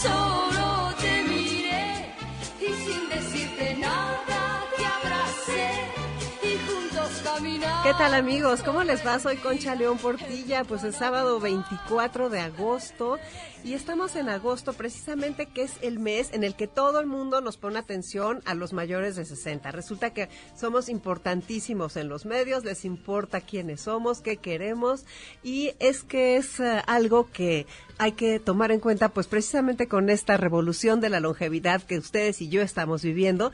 [0.00, 0.59] Solo te
[7.90, 8.62] ¿Qué tal amigos?
[8.62, 9.18] ¿Cómo les va?
[9.18, 13.18] Soy Concha León Portilla, pues es sábado 24 de agosto
[13.64, 17.40] y estamos en agosto precisamente que es el mes en el que todo el mundo
[17.40, 19.72] nos pone atención a los mayores de 60.
[19.72, 25.04] Resulta que somos importantísimos en los medios, les importa quiénes somos, qué queremos
[25.42, 27.66] y es que es eh, algo que
[27.98, 32.40] hay que tomar en cuenta pues precisamente con esta revolución de la longevidad que ustedes
[32.40, 33.50] y yo estamos viviendo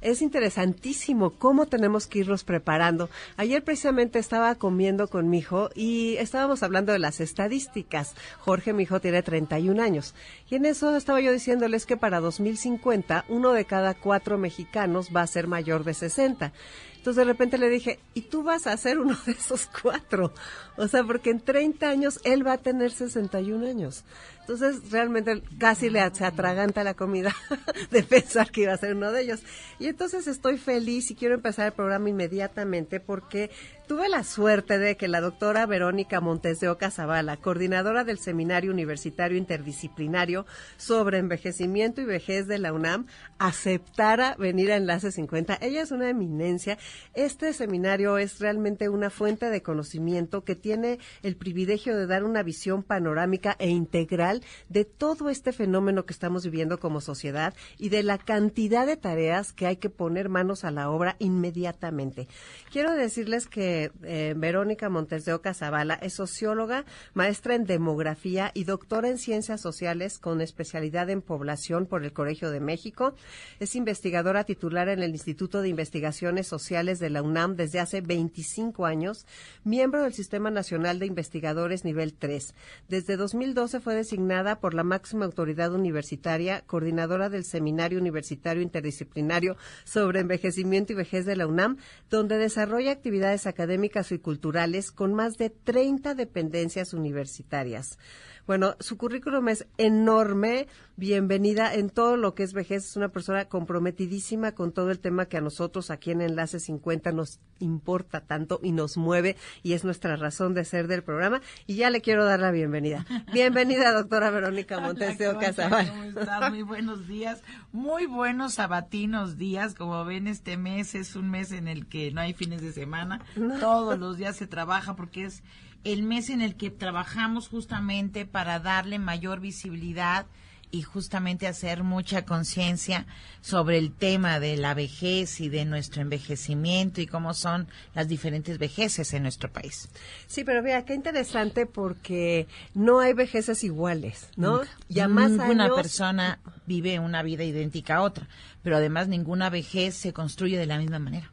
[0.00, 3.10] es interesantísimo cómo tenemos que irnos preparando.
[3.36, 8.14] Ayer precisamente estaba comiendo con mi hijo y estábamos hablando de las estadísticas.
[8.38, 10.14] Jorge, mi hijo, tiene 31 años.
[10.48, 15.22] Y en eso estaba yo diciéndoles que para 2050 uno de cada cuatro mexicanos va
[15.22, 16.52] a ser mayor de 60.
[16.98, 20.32] Entonces de repente le dije, ¿y tú vas a ser uno de esos cuatro?
[20.76, 24.04] O sea, porque en 30 años él va a tener 61 años.
[24.48, 27.36] Entonces realmente casi le se atraganta la comida
[27.90, 29.42] de pensar que iba a ser uno de ellos.
[29.78, 33.50] Y entonces estoy feliz y quiero empezar el programa inmediatamente porque
[33.88, 38.70] tuve la suerte de que la doctora Verónica Montes de Oca Zavala, coordinadora del Seminario
[38.70, 40.44] Universitario Interdisciplinario
[40.76, 43.06] sobre Envejecimiento y Vejez de la UNAM,
[43.38, 45.56] aceptara venir a Enlace 50.
[45.62, 46.76] Ella es una eminencia.
[47.14, 52.42] Este seminario es realmente una fuente de conocimiento que tiene el privilegio de dar una
[52.42, 58.02] visión panorámica e integral de todo este fenómeno que estamos viviendo como sociedad y de
[58.02, 62.28] la cantidad de tareas que hay que poner manos a la obra inmediatamente.
[62.70, 66.84] Quiero decirles que eh, Verónica Montes de Oca Zavala es socióloga,
[67.14, 72.50] maestra en demografía y doctora en ciencias sociales con especialidad en población por el Colegio
[72.50, 73.14] de México.
[73.60, 78.86] Es investigadora titular en el Instituto de Investigaciones Sociales de la UNAM desde hace 25
[78.86, 79.26] años,
[79.64, 82.54] miembro del Sistema Nacional de Investigadores nivel 3.
[82.88, 90.20] Desde 2012 fue designada por la máxima autoridad universitaria, coordinadora del Seminario Universitario Interdisciplinario sobre
[90.20, 91.78] Envejecimiento y Vejez de la UNAM,
[92.10, 93.67] donde desarrolla actividades académicas
[94.14, 97.98] y culturales con más de 30 dependencias universitarias.
[98.48, 100.68] Bueno, su currículum es enorme.
[100.96, 102.86] Bienvenida en todo lo que es vejez.
[102.86, 107.12] Es una persona comprometidísima con todo el tema que a nosotros aquí en Enlace 50
[107.12, 111.42] nos importa tanto y nos mueve y es nuestra razón de ser del programa.
[111.66, 113.04] Y ya le quiero dar la bienvenida.
[113.34, 115.90] Bienvenida, doctora Verónica Montes de Oca Zavala.
[115.90, 116.50] ¿Cómo estás?
[116.50, 117.42] Muy buenos días.
[117.72, 119.74] Muy buenos sabatinos días.
[119.74, 123.20] Como ven, este mes es un mes en el que no hay fines de semana.
[123.60, 125.42] Todos los días se trabaja porque es
[125.84, 130.26] el mes en el que trabajamos justamente para darle mayor visibilidad
[130.70, 133.06] y justamente hacer mucha conciencia
[133.40, 138.58] sobre el tema de la vejez y de nuestro envejecimiento y cómo son las diferentes
[138.58, 139.88] vejeces en nuestro país.
[140.26, 144.60] Sí, pero mira, qué interesante porque no hay vejeces iguales, ¿no?
[144.90, 148.28] Ya más ninguna años- persona vive una vida idéntica a otra,
[148.62, 151.32] pero además ninguna vejez se construye de la misma manera.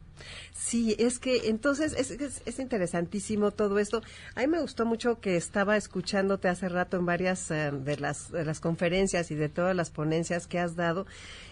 [0.58, 4.02] Sí, es que entonces es, es, es interesantísimo todo esto.
[4.34, 8.32] A mí me gustó mucho que estaba escuchándote hace rato en varias eh, de, las,
[8.32, 11.06] de las conferencias y de todas las ponencias que has dado.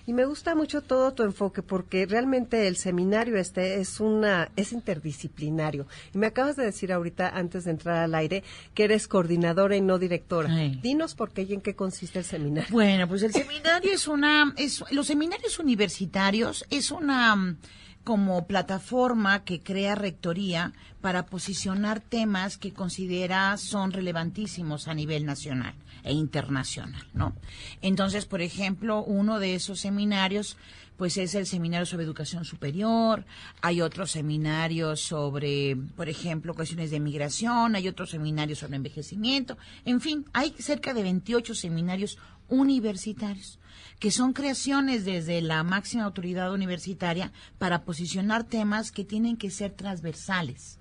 [0.07, 4.73] Y me gusta mucho todo tu enfoque porque realmente el seminario este es una es
[4.73, 5.87] interdisciplinario.
[6.13, 8.43] Y me acabas de decir ahorita antes de entrar al aire
[8.75, 10.49] que eres coordinadora y no directora.
[10.51, 10.81] Ay.
[10.83, 12.71] Dinos por qué y en qué consiste el seminario.
[12.73, 17.57] Bueno, pues el seminario es una, es, los seminarios universitarios es una
[18.05, 25.75] como plataforma que crea rectoría para posicionar temas que considera son relevantísimos a nivel nacional
[26.05, 27.35] e internacional, ¿no?
[27.81, 30.57] Entonces, por ejemplo, uno de esos seminarios
[30.97, 33.25] pues es el seminario sobre educación superior,
[33.63, 40.01] hay otros seminarios sobre, por ejemplo, cuestiones de migración, hay otros seminarios sobre envejecimiento, en
[40.01, 42.19] fin, hay cerca de 28 seminarios
[42.49, 43.59] universitarios
[44.05, 49.73] que son creaciones desde la máxima autoridad universitaria para posicionar temas que tienen que ser
[49.73, 50.79] transversales.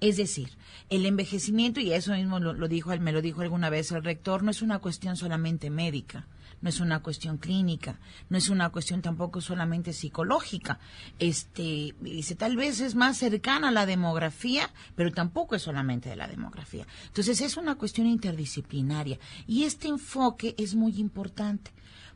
[0.00, 0.58] Es decir,
[0.90, 4.42] el envejecimiento, y eso mismo lo, lo dijo, me lo dijo alguna vez el rector,
[4.42, 6.26] no es una cuestión solamente médica,
[6.62, 10.80] no es una cuestión clínica, no es una cuestión tampoco solamente psicológica.
[11.20, 16.16] Este, dice, tal vez es más cercana a la demografía, pero tampoco es solamente de
[16.16, 16.88] la demografía.
[17.06, 21.70] Entonces es una cuestión interdisciplinaria y este enfoque es muy importante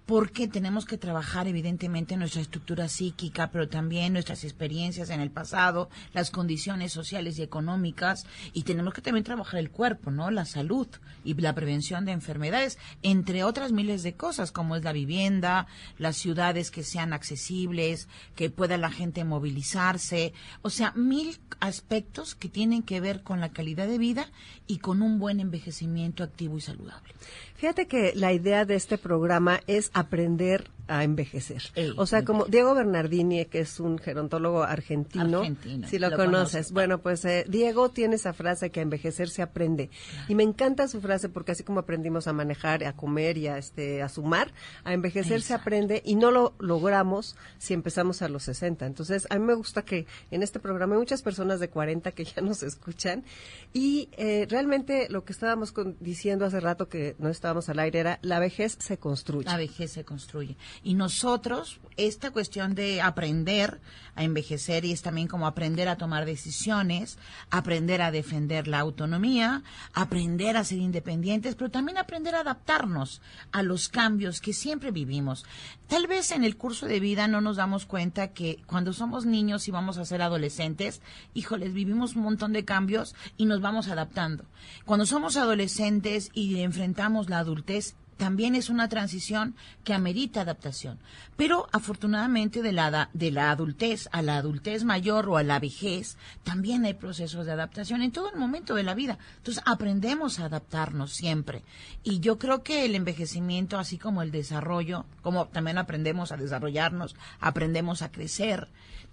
[0.09, 5.91] porque tenemos que trabajar evidentemente nuestra estructura psíquica, pero también nuestras experiencias en el pasado,
[6.15, 8.25] las condiciones sociales y económicas,
[8.55, 10.31] y tenemos que también trabajar el cuerpo, ¿no?
[10.31, 10.89] La salud
[11.25, 15.67] y la prevención de enfermedades, entre otras miles de cosas, como es la vivienda,
[15.99, 20.33] las ciudades que sean accesibles, que pueda la gente movilizarse,
[20.63, 24.31] o sea, mil aspectos que tienen que ver con la calidad de vida
[24.67, 27.13] y con un buen envejecimiento activo y saludable.
[27.59, 31.62] Fíjate que la idea de este programa es aprender a envejecer.
[31.75, 36.17] Ey, o sea, como Diego Bernardini, que es un gerontólogo argentino, Argentino, si lo, lo
[36.17, 36.52] conoces.
[36.69, 36.75] conozco.
[36.75, 39.90] Bueno, pues eh, Diego tiene esa frase que a envejecer se aprende.
[40.29, 43.58] Y me encanta su frase porque así como aprendimos a manejar, a comer y a,
[43.58, 44.52] este, a sumar,
[44.85, 48.87] a envejecer se aprende y no lo logramos si empezamos a los 60.
[48.87, 52.25] Entonces, a mí me gusta que en este programa hay muchas personas de 40 que
[52.25, 53.25] ya nos escuchan
[53.73, 57.99] y eh, realmente lo que estábamos con- diciendo hace rato que no estábamos al aire
[58.00, 59.44] era la vejez se construye.
[59.46, 60.56] La vejez se construye.
[60.83, 63.81] Y nosotros, esta cuestión de aprender
[64.15, 67.19] a envejecer y es también como aprender a tomar decisiones,
[67.51, 73.23] aprender a defender la autonomía, aprender a ser independientes, pero también aprender a adaptarnos
[73.53, 75.45] a los cambios que siempre vivimos.
[75.87, 79.69] Tal vez en el curso de vida no nos damos cuenta que cuando somos niños
[79.69, 81.01] y vamos a ser adolescentes,
[81.35, 84.45] híjoles, vivimos un montón de cambios y nos vamos adaptando.
[84.85, 89.55] Cuando somos adolescentes y enfrentamos la adultez, también es una transición
[89.85, 90.99] que amerita adaptación.
[91.37, 96.19] Pero afortunadamente de la, de la adultez a la adultez mayor o a la vejez,
[96.43, 99.19] también hay procesos de adaptación en todo el momento de la vida.
[99.38, 101.62] Entonces aprendemos a adaptarnos siempre.
[102.03, 107.14] Y yo creo que el envejecimiento, así como el desarrollo, como también aprendemos a desarrollarnos,
[107.41, 108.69] aprendemos a crecer,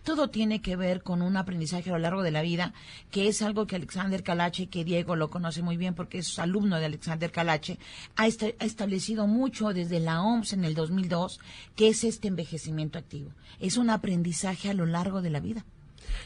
[0.05, 2.73] todo tiene que ver con un aprendizaje a lo largo de la vida,
[3.11, 6.79] que es algo que Alexander Calache, que Diego lo conoce muy bien porque es alumno
[6.79, 7.77] de Alexander Calache,
[8.15, 11.39] ha, esta- ha establecido mucho desde la OMS en el 2002,
[11.75, 13.31] que es este envejecimiento activo.
[13.59, 15.65] Es un aprendizaje a lo largo de la vida.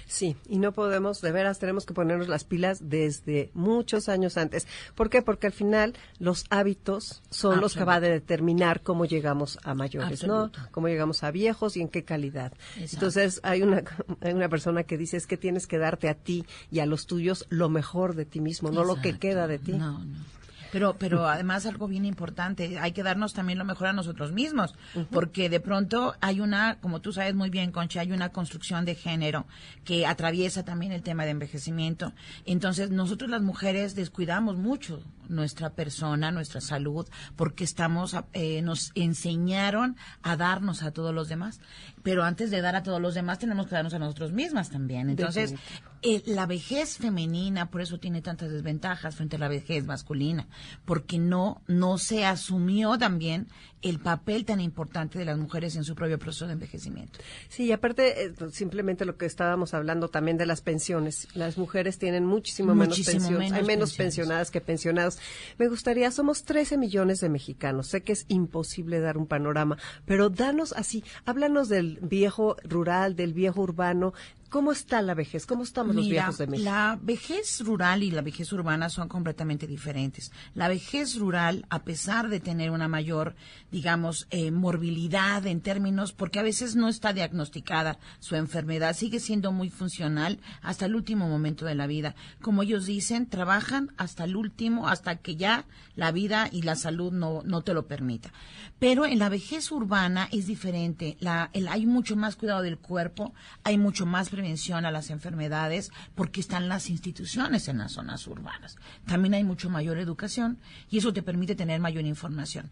[0.06, 4.68] Sí, y no podemos, de veras, tenemos que ponernos las pilas desde muchos años antes.
[4.96, 5.22] ¿Por qué?
[5.22, 10.24] Porque al final los hábitos son los que va a determinar cómo llegamos a mayores,
[10.24, 10.60] Absoluto.
[10.60, 10.68] ¿no?
[10.72, 12.54] Cómo llegamos a viejos y en qué calidad.
[12.76, 12.96] Exacto.
[12.96, 13.84] Entonces, hay una,
[14.22, 17.06] hay una persona que dice es que tienes que darte a ti y a los
[17.06, 19.74] tuyos lo mejor de ti mismo, no lo que queda de ti.
[19.74, 20.39] No, no.
[20.72, 24.76] Pero, pero además algo bien importante, hay que darnos también lo mejor a nosotros mismos,
[25.12, 28.96] porque de pronto hay una, como tú sabes muy bien, Concha, hay una construcción de
[28.96, 29.46] género
[29.84, 32.14] que atraviesa también el tema de envejecimiento.
[32.46, 39.96] Entonces, nosotros las mujeres descuidamos mucho nuestra persona, nuestra salud, porque estamos, eh, nos enseñaron
[40.24, 41.62] a darnos a todos los demás.
[42.04, 45.10] Pero antes de dar a todos los demás, tenemos que darnos a nosotros mismas también.
[45.10, 45.56] Entonces,
[46.02, 50.48] eh, la vejez femenina, por eso tiene tantas desventajas frente a la vejez masculina,
[50.86, 53.48] porque no, no se asumió también
[53.82, 57.20] el papel tan importante de las mujeres en su propio proceso de envejecimiento.
[57.48, 61.28] Sí, y aparte, eh, simplemente lo que estábamos hablando también de las pensiones.
[61.34, 63.52] Las mujeres tienen muchísimo, menos pensiones.
[63.52, 63.98] Hay menos menos pensiones.
[63.98, 65.20] pensionadas que pensionados.
[65.58, 67.88] Me gustaría, somos 13 millones de mexicanos.
[67.88, 73.34] Sé que es imposible dar un panorama, pero danos así, háblanos del viejo rural, del
[73.34, 74.14] viejo urbano.
[74.50, 75.46] ¿Cómo está la vejez?
[75.46, 76.70] ¿Cómo estamos los Mira, viejos de México?
[76.70, 80.32] La vejez rural y la vejez urbana son completamente diferentes.
[80.56, 83.36] La vejez rural, a pesar de tener una mayor,
[83.72, 89.52] digamos, eh, morbilidad en términos, porque a veces no está diagnosticada su enfermedad, sigue siendo
[89.52, 92.16] muy funcional hasta el último momento de la vida.
[92.42, 95.66] Como ellos dicen, trabajan hasta el último, hasta que ya
[95.96, 98.32] la vida y la salud no, no te lo permita.
[98.80, 101.18] Pero en la vejez urbana es diferente.
[101.20, 105.92] La, el- hay mucho más cuidado del cuerpo, hay mucho más prevención a las enfermedades
[106.16, 108.78] porque están las instituciones en las zonas urbanas.
[109.06, 112.70] También hay mucho mayor educación y eso te permite tener mayor información.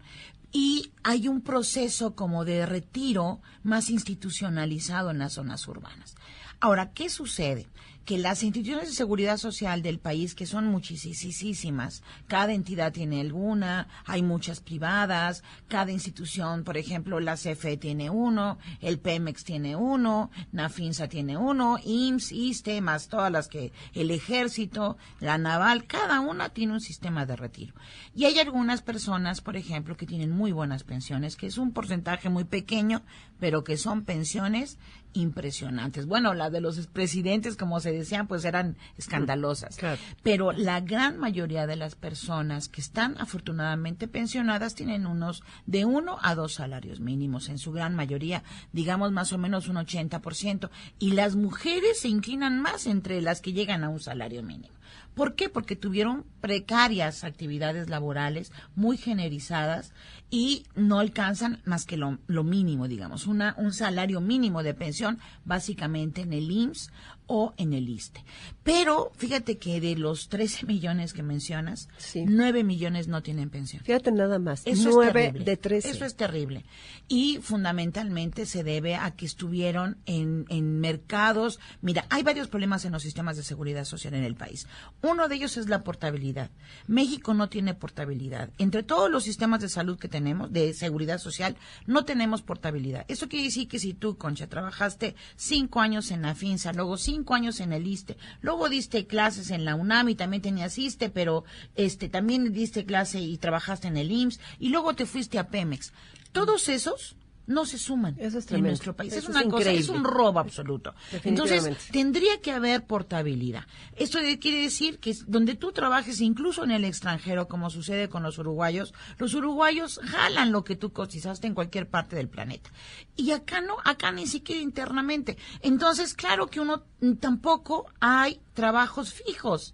[0.53, 6.15] Y hay un proceso como de retiro más institucionalizado en las zonas urbanas.
[6.61, 7.67] Ahora, ¿qué sucede?
[8.07, 13.89] Que las instituciones de seguridad social del país, que son muchísimas, cada entidad tiene alguna,
[14.05, 20.31] hay muchas privadas, cada institución, por ejemplo, la CFE tiene uno, el Pemex tiene uno,
[20.53, 26.47] Nafinsa tiene uno, IMSS, ISTE, más todas las que, el ejército, la naval, cada una
[26.47, 27.73] tiene un sistema de retiro.
[28.15, 32.29] Y hay algunas personas, por ejemplo, que tienen muy buenas pensiones, que es un porcentaje
[32.29, 33.01] muy pequeño,
[33.37, 34.77] pero que son pensiones
[35.13, 36.05] impresionantes.
[36.05, 39.77] Bueno, las de los presidentes, como se decían, pues eran escandalosas.
[39.77, 39.99] Claro.
[40.23, 46.17] Pero la gran mayoría de las personas que están afortunadamente pensionadas tienen unos de uno
[46.21, 50.69] a dos salarios mínimos, en su gran mayoría, digamos más o menos un 80%.
[50.99, 54.77] Y las mujeres se inclinan más entre las que llegan a un salario mínimo.
[55.17, 55.49] ¿Por qué?
[55.49, 59.91] Porque tuvieron precarias actividades laborales muy generizadas
[60.29, 66.33] y no alcanzan más que lo, mínimo, digamos, un salario mínimo de pensión básicamente en
[66.33, 66.91] el IMSS
[67.25, 68.23] o en el ISTE.
[68.67, 72.25] Pero fíjate que de los 13 millones que mencionas, Sí.
[72.27, 73.81] 9 millones no tienen pensión.
[73.83, 74.61] Fíjate nada más.
[74.65, 75.45] Eso Nueve es terrible.
[75.45, 75.89] de 13.
[75.89, 76.65] Eso es terrible.
[77.07, 81.59] Y fundamentalmente se debe a que estuvieron en, en mercados.
[81.81, 84.67] Mira, hay varios problemas en los sistemas de seguridad social en el país.
[85.01, 86.51] Uno de ellos es la portabilidad.
[86.87, 88.49] México no tiene portabilidad.
[88.57, 91.55] Entre todos los sistemas de salud que tenemos, de seguridad social,
[91.85, 93.05] no tenemos portabilidad.
[93.07, 97.33] Eso quiere decir que si tú, Concha, trabajaste cinco años en la FINSA, luego cinco
[97.33, 101.43] años en el ISTE, luego diste clases en la UNAM y también tenías ISTE, pero
[101.75, 105.93] este también diste clase y trabajaste en el IMSS, y luego te fuiste a Pemex.
[106.31, 107.15] Todos esos
[107.47, 109.13] no se suman Eso es en nuestro país.
[109.13, 110.93] Eso es es una cosa, es un robo absoluto.
[111.23, 113.65] Entonces, tendría que haber portabilidad.
[113.95, 118.37] Esto quiere decir que donde tú trabajes, incluso en el extranjero, como sucede con los
[118.37, 122.69] uruguayos, los uruguayos jalan lo que tú cotizaste en cualquier parte del planeta.
[123.15, 125.37] Y acá no, acá ni siquiera internamente.
[125.61, 129.73] Entonces, claro que uno mm, tampoco hay trabajos fijos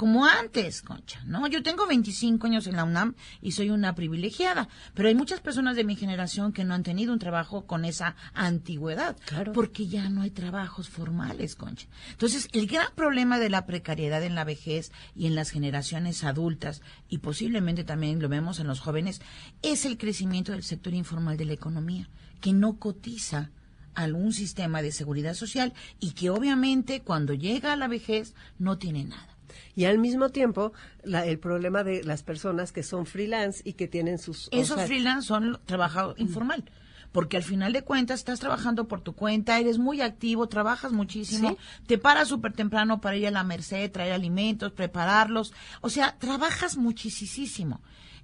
[0.00, 1.46] como antes, Concha, ¿no?
[1.46, 5.76] Yo tengo 25 años en la UNAM y soy una privilegiada, pero hay muchas personas
[5.76, 9.52] de mi generación que no han tenido un trabajo con esa antigüedad, Claro.
[9.52, 11.86] porque ya no hay trabajos formales, Concha.
[12.12, 16.80] Entonces, el gran problema de la precariedad en la vejez y en las generaciones adultas,
[17.10, 19.20] y posiblemente también lo vemos en los jóvenes,
[19.60, 22.08] es el crecimiento del sector informal de la economía,
[22.40, 23.50] que no cotiza
[23.94, 29.04] algún sistema de seguridad social y que obviamente cuando llega a la vejez no tiene
[29.04, 29.29] nada.
[29.76, 30.72] Y al mismo tiempo,
[31.04, 34.46] la- el problema de las personas que son freelance y que tienen sus...
[34.48, 36.64] o Esos sea, freelance son trabajo informal.
[37.12, 41.50] Porque al final de cuentas estás trabajando por tu cuenta, eres muy activo, trabajas muchísimo,
[41.50, 41.56] Sí.
[41.88, 45.52] te paras súper temprano para ir a la merced, traer alimentos, prepararlos.
[45.80, 47.80] O sea, trabajas muchísimo.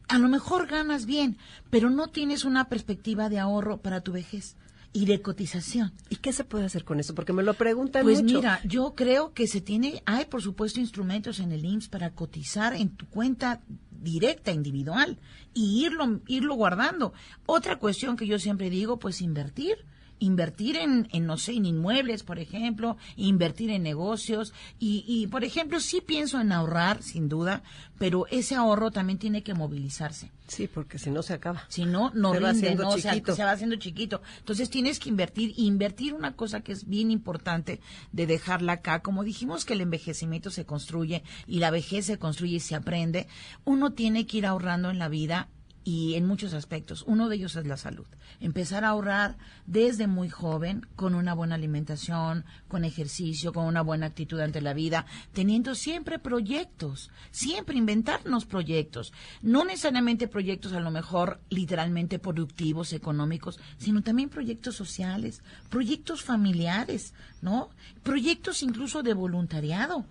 [0.09, 1.37] A lo mejor ganas bien,
[1.68, 4.56] pero no tienes una perspectiva de ahorro para tu vejez
[4.97, 5.93] y de cotización.
[6.09, 7.15] ¿Y qué se puede hacer con eso?
[7.15, 8.37] Porque me lo preguntan Pues mucho.
[8.37, 12.73] mira, yo creo que se tiene, hay por supuesto instrumentos en el IMSS para cotizar
[12.75, 13.61] en tu cuenta
[13.91, 15.19] directa, individual,
[15.53, 17.12] y irlo, irlo guardando.
[17.45, 19.85] Otra cuestión que yo siempre digo, pues invertir.
[20.18, 24.52] Invertir en, en, no sé, en inmuebles, por ejemplo, invertir en negocios.
[24.78, 27.62] Y, y, por ejemplo, sí pienso en ahorrar, sin duda,
[27.99, 30.30] pero ese ahorro también tiene que movilizarse.
[30.49, 31.64] Sí, porque si no se acaba.
[31.68, 33.35] Si no, no Se va rinde, haciendo no, o sea, chiquito.
[33.35, 34.23] se va haciendo chiquito.
[34.38, 37.80] Entonces tienes que invertir, invertir una cosa que es bien importante
[38.12, 39.00] de dejarla acá.
[39.00, 43.26] Como dijimos que el envejecimiento se construye y la vejez se construye y se aprende,
[43.64, 45.49] uno tiene que ir ahorrando en la vida
[45.87, 47.05] y en muchos aspectos.
[47.07, 48.07] Uno de ellos es la salud.
[48.40, 54.07] Empezar a ahorrar desde muy joven, con una buena alimentación, con ejercicio, con una buena
[54.07, 59.12] actitud ante la vida, teniendo siempre proyectos, siempre inventarnos proyectos.
[59.43, 65.40] No necesariamente proyectos a lo mejor literalmente productivos, económicos, sino también proyectos sociales,
[65.71, 67.71] proyectos familiares, ¿no?
[68.02, 70.05] Proyectos incluso de voluntariado.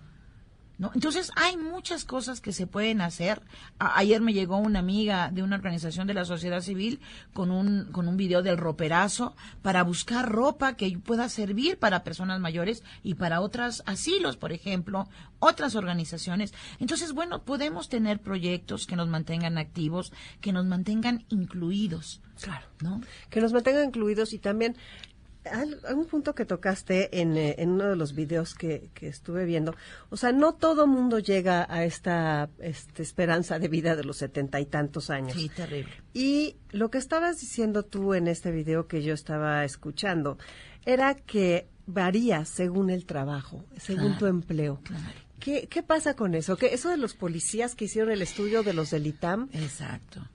[0.78, 0.90] ¿No?
[0.94, 3.40] Entonces hay muchas cosas que se pueden hacer.
[3.78, 7.00] A- ayer me llegó una amiga de una organización de la sociedad civil
[7.32, 12.40] con un con un video del roperazo para buscar ropa que pueda servir para personas
[12.40, 16.52] mayores y para otras asilos, por ejemplo, otras organizaciones.
[16.78, 22.66] Entonces, bueno, podemos tener proyectos que nos mantengan activos, que nos mantengan incluidos, Claro.
[22.82, 23.00] ¿no?
[23.30, 24.76] Que nos mantengan incluidos y también
[25.48, 29.74] algún punto que tocaste en, eh, en uno de los videos que, que estuve viendo,
[30.10, 34.60] o sea, no todo mundo llega a esta, este, esperanza de vida de los setenta
[34.60, 35.32] y tantos años.
[35.34, 35.92] Sí, terrible.
[36.14, 40.38] Y lo que estabas diciendo tú en este video que yo estaba escuchando
[40.84, 44.80] era que varía según el trabajo, según Claro, tu empleo.
[44.84, 45.04] claro.
[45.38, 46.56] ¿Qué, ¿Qué pasa con eso?
[46.56, 49.50] ¿Que eso de los policías que hicieron el estudio de los del ITAM?
[49.52, 50.26] Exacto.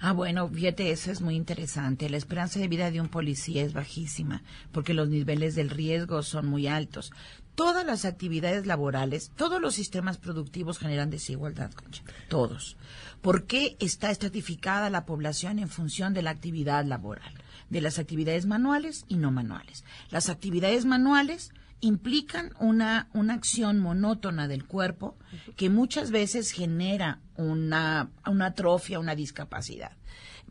[0.00, 2.08] Ah, bueno, fíjate, eso es muy interesante.
[2.08, 6.46] La esperanza de vida de un policía es bajísima porque los niveles del riesgo son
[6.46, 7.10] muy altos.
[7.56, 12.04] Todas las actividades laborales, todos los sistemas productivos generan desigualdad, Concha.
[12.28, 12.76] Todos.
[13.20, 17.34] ¿Por qué está estratificada la población en función de la actividad laboral?
[17.68, 19.84] De las actividades manuales y no manuales.
[20.10, 25.16] Las actividades manuales implican una, una acción monótona del cuerpo
[25.56, 29.92] que muchas veces genera una, una atrofia, una discapacidad.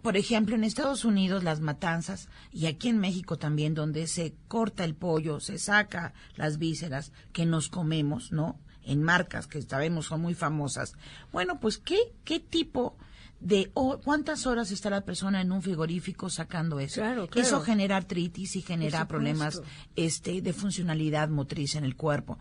[0.02, 4.86] por ejemplo, en Estados Unidos las matanzas y aquí en México también, donde se corta
[4.86, 8.60] el pollo, se saca las vísceras que nos comemos, ¿no?
[8.84, 10.94] En marcas que sabemos son muy famosas.
[11.34, 12.96] Bueno, pues ¿qué, qué tipo
[13.40, 17.02] de o- cuántas horas está la persona en un frigorífico sacando eso?
[17.02, 17.48] Claro, claro.
[17.48, 19.62] Eso genera artritis y genera problemas
[19.96, 22.40] este, de funcionalidad motriz en el cuerpo.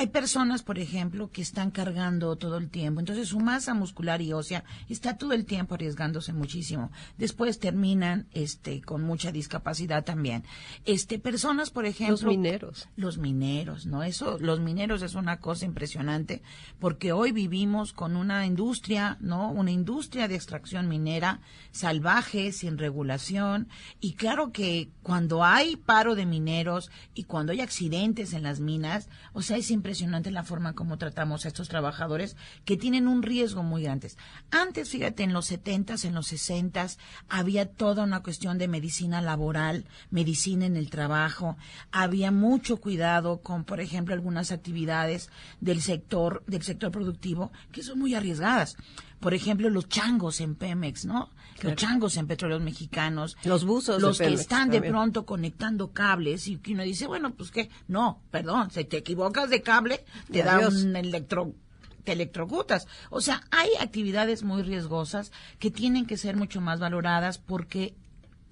[0.00, 4.32] Hay personas, por ejemplo, que están cargando todo el tiempo, entonces su masa muscular y
[4.32, 6.92] ósea está todo el tiempo arriesgándose muchísimo.
[7.16, 10.44] Después terminan este con mucha discapacidad también.
[10.84, 12.88] Este personas, por ejemplo, Los mineros.
[12.94, 14.04] los mineros, ¿no?
[14.04, 16.42] Eso, los mineros es una cosa impresionante
[16.78, 19.50] porque hoy vivimos con una industria, ¿no?
[19.50, 21.40] Una industria de extracción minera
[21.72, 23.66] salvaje, sin regulación.
[23.98, 29.08] Y claro que cuando hay paro de mineros y cuando hay accidentes en las minas,
[29.32, 29.87] o sea, es impresionante
[30.30, 34.10] la forma como tratamos a estos trabajadores que tienen un riesgo muy grande.
[34.50, 39.86] Antes, fíjate, en los setentas, en los sesentas, había toda una cuestión de medicina laboral,
[40.10, 41.56] medicina en el trabajo,
[41.90, 45.30] había mucho cuidado con, por ejemplo, algunas actividades
[45.60, 48.76] del sector, del sector productivo que son muy arriesgadas.
[49.20, 51.30] Por ejemplo, los changos en Pemex, ¿no?
[51.62, 53.36] Los changos en petróleos mexicanos.
[53.44, 57.06] Los buzos de Los que Pemex están de pronto conectando cables y que uno dice,
[57.06, 61.54] bueno, pues qué, no, perdón, si te equivocas de cable, te da un electro
[62.04, 62.86] te electrocutas.
[63.10, 67.94] O sea, hay actividades muy riesgosas que tienen que ser mucho más valoradas porque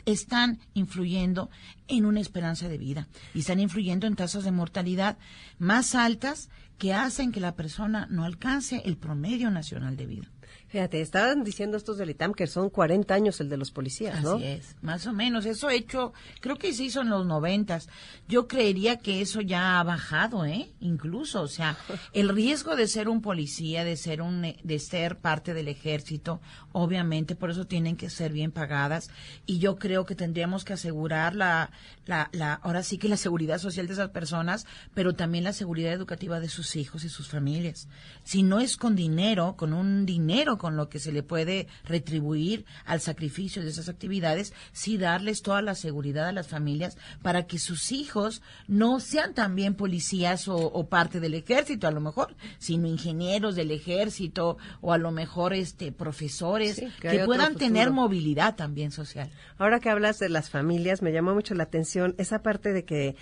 [0.05, 1.51] están influyendo
[1.89, 5.19] en una esperanza de vida y están influyendo en tasas de mortalidad
[5.59, 10.31] más altas que hacen que la persona no alcance el promedio nacional de vida.
[10.69, 14.35] Fíjate, estaban diciendo estos del ITAM que son 40 años el de los policías, ¿no?
[14.35, 15.47] Así es, más o menos.
[15.47, 17.89] Eso hecho, creo que se hizo en los noventas.
[18.27, 20.73] Yo creería que eso ya ha bajado, ¿eh?
[20.81, 21.79] Incluso, o sea,
[22.13, 26.41] el riesgo de ser un policía, de ser un, eh, de ser parte del ejército,
[26.73, 29.09] obviamente, por eso tienen que ser bien pagadas.
[29.47, 31.71] Y yo creo que tendríamos que asegurar la,
[32.07, 35.93] la, la, ahora sí que la seguridad social de esas personas, pero también la seguridad
[35.93, 37.89] educativa de sus hijos y sus familias.
[38.25, 42.65] Si no es con dinero, con un dinero con lo que se le puede retribuir
[42.85, 47.59] al sacrificio de esas actividades, sí darles toda la seguridad a las familias para que
[47.59, 52.87] sus hijos no sean también policías o, o parte del ejército, a lo mejor, sino
[52.87, 58.57] ingenieros del ejército o a lo mejor este profesores Sí, que que, puedan tener movilidad
[58.57, 59.31] también social.
[59.59, 63.17] Ahora que hablas de las familias, me llamó mucho la atención esa parte de que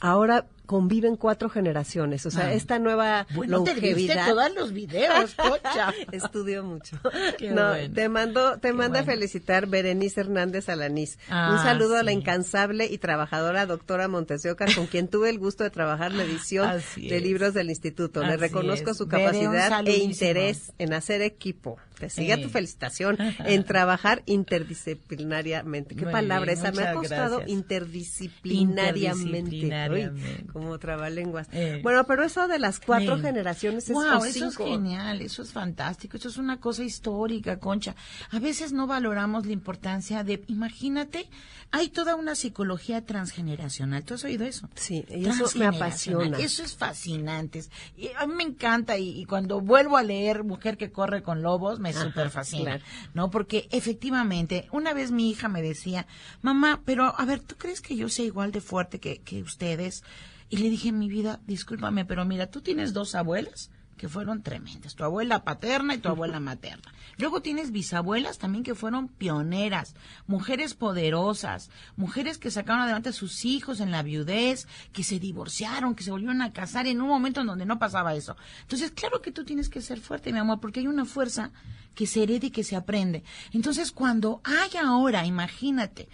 [0.00, 2.52] ahora conviven cuatro generaciones, o sea, Ah.
[2.52, 4.28] esta nueva Bueno, te viste longevidad.
[4.28, 5.94] todos los videos, Concha.
[6.12, 7.00] Estudio mucho.
[7.38, 7.94] Qué no, bueno.
[7.94, 11.18] te mando, te Qué manda a felicitar Berenice Hernández Alanís.
[11.30, 15.30] Ah, Un saludo a la incansable y trabajadora doctora Montes de Oca, con quien tuve
[15.30, 17.22] el gusto de trabajar la edición Así de es.
[17.22, 18.22] libros del instituto.
[18.22, 18.96] Le reconozco es.
[18.98, 21.78] su capacidad e interés en hacer equipo.
[21.98, 25.96] Te sigue tu felicitación en trabajar interdisciplinariamente.
[25.96, 26.72] ¿Qué Muy palabra bien, esa?
[26.72, 27.48] Me ha costado gracias.
[27.58, 29.38] interdisciplinariamente.
[29.56, 30.44] Interdisciplinariamente.
[30.54, 31.48] Uy, como trabalenguas.
[31.52, 31.80] Eh.
[31.82, 36.16] Bueno, pero eso de las cuatro generaciones es Wow, eso es genial, eso es fantástico,
[36.16, 37.94] eso es una cosa histórica, Concha.
[38.30, 41.28] A veces no valoramos la importancia de, imagínate,
[41.70, 44.04] hay toda una psicología transgeneracional.
[44.04, 44.68] ¿Tú has oído eso?
[44.74, 46.38] Sí, y eso me apasiona.
[46.38, 47.64] Eso es fascinante.
[47.96, 51.42] Y a mí me encanta y, y cuando vuelvo a leer Mujer que corre con
[51.42, 52.84] lobos me Ajá, super fascina, claro.
[53.14, 53.30] ¿no?
[53.30, 56.06] Porque efectivamente, una vez mi hija me decía,
[56.42, 60.02] mamá, pero a ver, ¿tú crees que yo sea igual de fuerte que, que ustedes?
[60.50, 64.94] Y le dije, mi vida, discúlpame, pero mira, tú tienes dos abuelas que fueron tremendas,
[64.94, 66.90] tu abuela paterna y tu abuela materna.
[67.18, 69.94] Luego tienes bisabuelas también que fueron pioneras,
[70.26, 75.94] mujeres poderosas, mujeres que sacaron adelante a sus hijos en la viudez, que se divorciaron,
[75.94, 78.36] que se volvieron a casar en un momento en donde no pasaba eso.
[78.62, 81.50] Entonces, claro que tú tienes que ser fuerte, mi amor, porque hay una fuerza
[81.94, 83.24] que se hereda y que se aprende.
[83.52, 86.08] Entonces, cuando hay ahora, imagínate,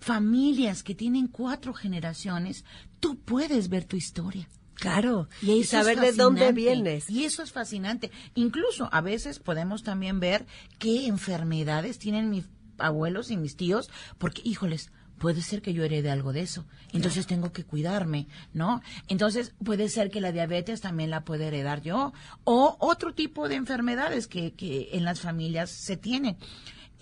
[0.00, 2.64] familias que tienen cuatro generaciones,
[2.98, 4.48] tú puedes ver tu historia.
[4.74, 7.10] Claro, Y, saber de dónde vienes.
[7.10, 8.10] Y eso es fascinante.
[8.34, 10.46] Incluso a veces podemos también ver
[10.78, 12.46] qué enfermedades tienen mis
[12.78, 16.64] abuelos y mis tíos, porque, híjoles, puede ser que yo herede algo de eso.
[16.94, 18.80] Entonces tengo que cuidarme, ¿no?
[19.06, 23.56] Entonces puede ser que la diabetes también la pueda heredar yo o otro tipo de
[23.56, 26.38] enfermedades que, que en las familias se tienen.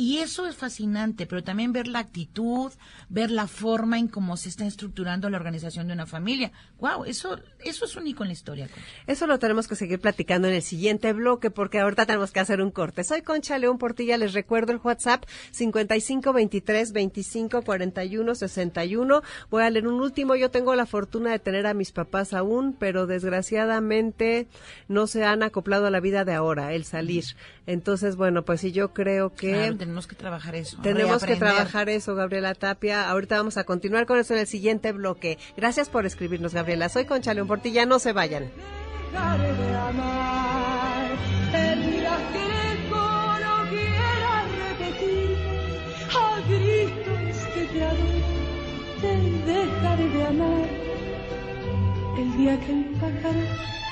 [0.01, 2.71] Y eso es fascinante, pero también ver la actitud,
[3.09, 6.53] ver la forma en cómo se está estructurando la organización de una familia.
[6.79, 8.69] Wow, eso, eso es único en la historia.
[8.69, 8.89] Concha.
[9.09, 12.63] Eso lo tenemos que seguir platicando en el siguiente bloque porque ahorita tenemos que hacer
[12.63, 13.03] un corte.
[13.03, 19.23] Soy Concha León Portilla, les recuerdo el WhatsApp 55 23 25 41 61.
[19.51, 20.37] Voy a leer un último.
[20.37, 24.47] Yo tengo la fortuna de tener a mis papás aún, pero desgraciadamente
[24.87, 27.25] no se han acoplado a la vida de ahora, el salir.
[27.67, 30.77] Entonces, bueno, pues sí, yo creo que Claro, tenemos que trabajar eso.
[30.83, 33.09] Tenemos que trabajar eso, Gabriela Tapia.
[33.09, 35.38] Ahorita vamos a continuar con eso en el siguiente bloque.
[35.57, 36.90] Gracias por escribirnos, Gabriela.
[36.90, 37.87] Soy Concha León Portilla.
[37.87, 38.51] No se vayan.
[39.12, 41.11] dejaré de amar.
[41.55, 45.37] El día que el coro quiera repetir
[46.12, 48.31] a gritos que te adoro,
[49.01, 49.12] te
[49.51, 50.68] dejaré de amar.
[52.18, 53.44] El día que el pájaro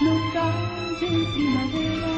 [0.02, 2.14] no cante en primavera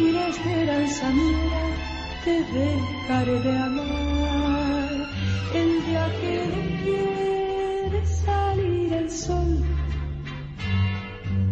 [0.00, 5.10] y la esperanza muera, te dejaré de amar.
[5.54, 9.64] El día que no quiere salir el sol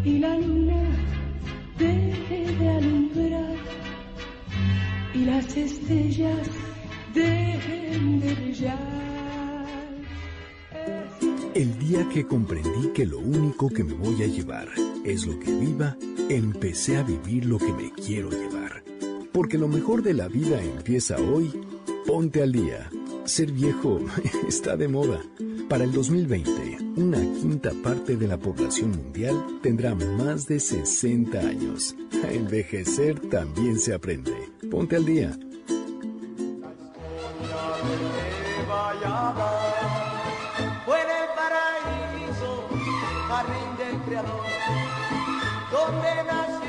[0.04, 0.82] y la luna
[1.78, 3.56] deje de alumbrar
[5.14, 6.48] y las estrellas
[7.14, 8.98] dejen de brillar.
[11.54, 14.68] El día que comprendí que lo único que me voy a llevar
[15.04, 15.96] es lo que viva,
[16.28, 18.84] empecé a vivir lo que me quiero llevar.
[19.32, 21.50] Porque lo mejor de la vida empieza hoy.
[22.06, 22.90] Ponte al día.
[23.24, 24.00] Ser viejo
[24.48, 25.22] está de moda.
[25.68, 31.94] Para el 2020, una quinta parte de la población mundial tendrá más de 60 años.
[32.24, 34.32] A envejecer también se aprende.
[34.70, 35.38] Ponte al día.
[45.70, 46.67] donde nacieron.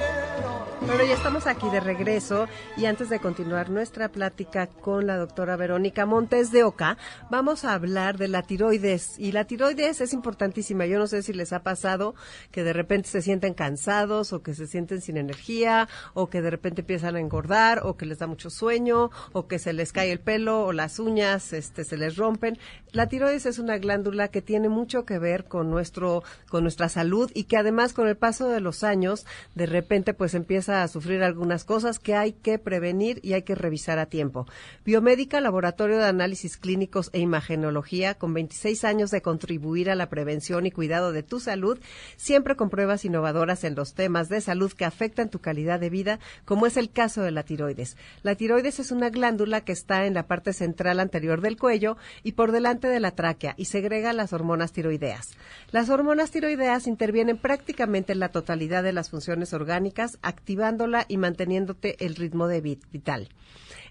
[0.89, 5.56] Bueno, ya estamos aquí de regreso y antes de continuar nuestra plática con la doctora
[5.56, 6.97] Verónica Montes de Oca,
[7.30, 9.19] vamos a hablar de la tiroides.
[9.19, 10.88] Y la tiroides es importantísima.
[10.88, 12.15] Yo no sé si les ha pasado
[12.49, 16.49] que de repente se sienten cansados o que se sienten sin energía o que de
[16.49, 20.12] repente empiezan a engordar o que les da mucho sueño o que se les cae
[20.12, 22.58] el pelo o las uñas este, se les rompen.
[22.93, 27.30] La tiroides es una glándula que tiene mucho que ver con nuestro con nuestra salud
[27.36, 31.23] y que además con el paso de los años de repente pues empieza a sufrir
[31.23, 34.45] algunas cosas que hay que prevenir y hay que revisar a tiempo.
[34.85, 40.65] Biomédica, laboratorio de análisis clínicos e imagenología, con 26 años de contribuir a la prevención
[40.65, 41.79] y cuidado de tu salud,
[42.17, 46.19] siempre con pruebas innovadoras en los temas de salud que afectan tu calidad de vida,
[46.45, 47.97] como es el caso de la tiroides.
[48.23, 52.33] La tiroides es una glándula que está en la parte central anterior del cuello y
[52.33, 55.31] por delante de la tráquea y segrega las hormonas tiroideas.
[55.71, 60.17] Las hormonas tiroideas intervienen prácticamente en la totalidad de las funciones orgánicas,
[61.08, 63.29] y manteniéndote el ritmo de vit- vital.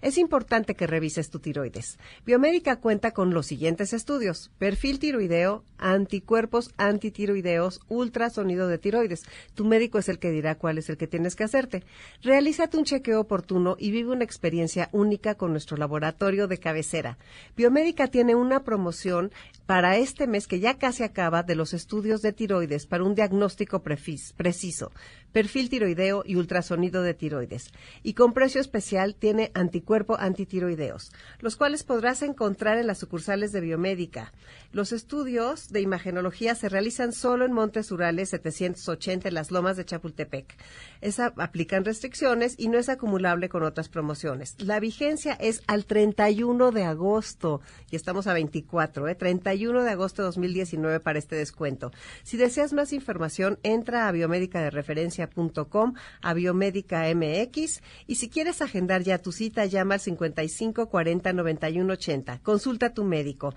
[0.01, 1.99] Es importante que revises tu tiroides.
[2.25, 9.23] Biomédica cuenta con los siguientes estudios: perfil tiroideo, anticuerpos antitiroideos, ultrasonido de tiroides.
[9.55, 11.83] Tu médico es el que dirá cuál es el que tienes que hacerte.
[12.21, 17.17] Realízate un chequeo oportuno y vive una experiencia única con nuestro laboratorio de cabecera.
[17.57, 19.31] Biomédica tiene una promoción
[19.65, 23.83] para este mes que ya casi acaba de los estudios de tiroides para un diagnóstico
[23.83, 24.91] preciso,
[25.31, 27.71] perfil tiroideo y ultrasonido de tiroides.
[28.03, 33.61] Y con precio especial tiene anticuerpo antitiroideos, los cuales podrás encontrar en las sucursales de
[33.61, 34.33] Biomédica.
[34.71, 39.85] Los estudios de imagenología se realizan solo en Montes Urales 780 en las lomas de
[39.85, 40.55] Chapultepec.
[41.01, 44.53] Esa aplican restricciones y no es acumulable con otras promociones.
[44.59, 49.15] La vigencia es al 31 de agosto y estamos a 24, ¿eh?
[49.15, 51.91] 31 de agosto de 2019 para este descuento.
[52.21, 59.17] Si deseas más información, entra a biomedicadereferencia.com, a Biomédica MX y si quieres agendar ya
[59.17, 62.39] tu cita, llama al 55 40 91 80.
[62.43, 63.55] Consulta a tu médico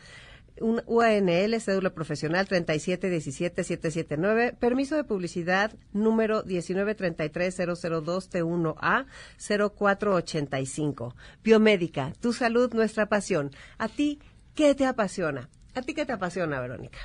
[0.61, 9.07] un UANL, cédula profesional 3717779, permiso de publicidad número 1933002T1A
[9.39, 11.15] 0485.
[11.43, 13.51] Biomédica, tu salud, nuestra pasión.
[13.79, 14.19] ¿A ti
[14.55, 15.49] qué te apasiona?
[15.75, 16.99] ¿A ti qué te apasiona, Verónica?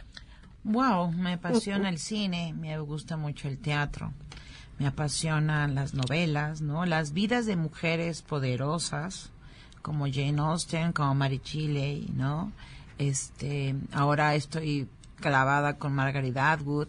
[0.63, 4.11] Wow, me apasiona el cine, me gusta mucho el teatro,
[4.77, 6.85] me apasionan las novelas, ¿no?
[6.85, 9.31] Las vidas de mujeres poderosas,
[9.81, 12.51] como Jane Austen, como Mary Shelley, ¿no?
[12.97, 14.87] Este, ahora estoy
[15.19, 16.87] clavada con Margaret Atwood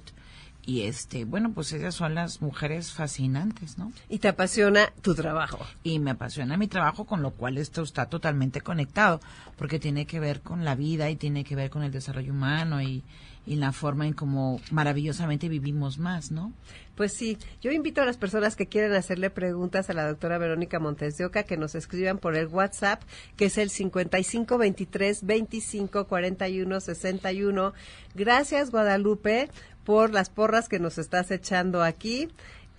[0.68, 3.90] y este, bueno, pues ellas son las mujeres fascinantes, ¿no?
[4.10, 5.58] Y te apasiona tu trabajo.
[5.82, 9.18] y me apasiona mi trabajo, con lo cual esto está totalmente conectado,
[9.56, 12.82] porque tiene que ver con la vida y tiene que ver con el desarrollo humano
[12.82, 13.02] y,
[13.48, 16.52] y la forma en cómo maravillosamente vivimos más, ¿no?
[16.94, 20.78] Pues sí, yo invito a las personas que quieren hacerle preguntas a la doctora Verónica
[20.78, 23.02] Montes de Oca que nos escriban por el WhatsApp,
[23.36, 27.72] que es el 55 23 25 41 61.
[28.14, 29.48] Gracias, Guadalupe,
[29.84, 32.28] por las porras que nos estás echando aquí.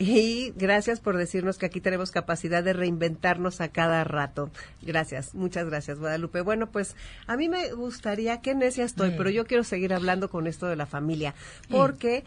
[0.02, 4.50] Y gracias por decirnos que aquí tenemos capacidad de reinventarnos a cada rato.
[4.82, 6.40] Gracias, muchas gracias, Guadalupe.
[6.40, 6.96] Bueno, pues
[7.28, 10.78] a mí me gustaría, qué necia estoy, pero yo quiero seguir hablando con esto de
[10.78, 11.36] la familia,
[11.70, 12.24] porque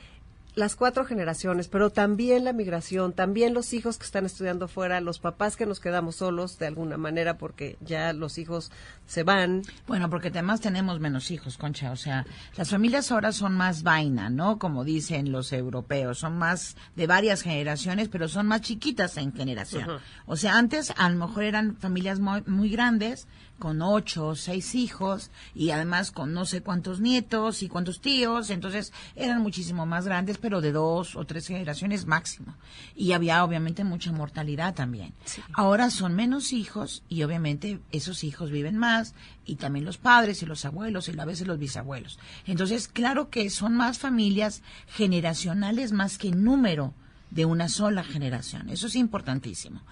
[0.55, 5.19] las cuatro generaciones, pero también la migración, también los hijos que están estudiando fuera, los
[5.19, 8.71] papás que nos quedamos solos de alguna manera porque ya los hijos
[9.07, 9.63] se van.
[9.87, 11.91] Bueno, porque además tenemos menos hijos, Concha.
[11.91, 14.59] O sea, las familias ahora son más vaina, ¿no?
[14.59, 19.87] Como dicen los europeos, son más de varias generaciones, pero son más chiquitas en generación.
[20.27, 23.27] O sea, antes a lo mejor eran familias muy, muy grandes,
[23.63, 28.51] con ocho o seis hijos y además con no sé cuántos nietos y cuántos tíos,
[28.51, 32.57] entonces eran muchísimo más grandes, pero de dos o tres generaciones máximo.
[32.97, 35.15] Y había obviamente mucha mortalidad también.
[35.53, 39.15] Ahora son menos hijos y obviamente esos hijos viven más
[39.47, 42.19] y también los padres y los abuelos y a veces los bisabuelos.
[42.47, 46.95] Entonces, claro que son más familias generacionales más que número
[47.31, 48.71] de una sola generación.
[48.71, 49.83] Eso es importantísimo.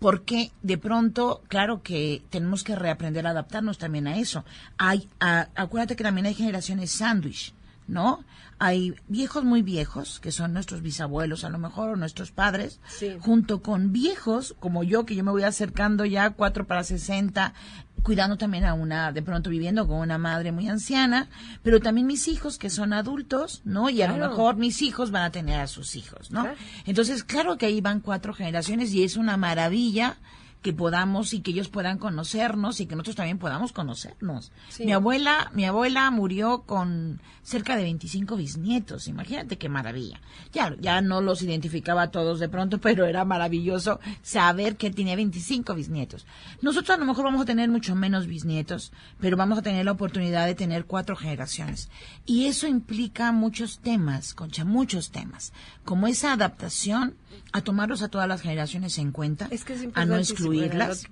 [0.00, 4.44] Porque de pronto, claro que tenemos que reaprender a adaptarnos también a eso.
[4.78, 7.54] Hay, acuérdate que también hay generaciones sándwich,
[7.90, 8.24] ¿no?
[8.58, 12.80] Hay viejos muy viejos, que son nuestros bisabuelos a lo mejor, o nuestros padres,
[13.20, 17.54] junto con viejos como yo, que yo me voy acercando ya cuatro para sesenta,
[18.02, 21.28] cuidando también a una, de pronto viviendo con una madre muy anciana,
[21.62, 23.90] pero también mis hijos que son adultos, ¿no?
[23.90, 26.46] Y a lo mejor mis hijos van a tener a sus hijos, ¿no?
[26.86, 30.16] Entonces, claro que ahí van cuatro generaciones y es una maravilla
[30.62, 34.52] que podamos y que ellos puedan conocernos y que nosotros también podamos conocernos.
[34.78, 40.20] Mi abuela, mi abuela murió con cerca de 25 bisnietos, imagínate qué maravilla.
[40.52, 45.16] Ya, ya no los identificaba a todos de pronto, pero era maravilloso saber que tenía
[45.16, 46.26] 25 bisnietos.
[46.60, 49.92] Nosotros a lo mejor vamos a tener mucho menos bisnietos, pero vamos a tener la
[49.92, 51.88] oportunidad de tener cuatro generaciones.
[52.26, 55.52] Y eso implica muchos temas, Concha, muchos temas,
[55.84, 57.16] como esa adaptación
[57.52, 60.16] a tomarlos a todas las generaciones en cuenta, es que es a no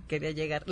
[0.07, 0.65] quería llegar,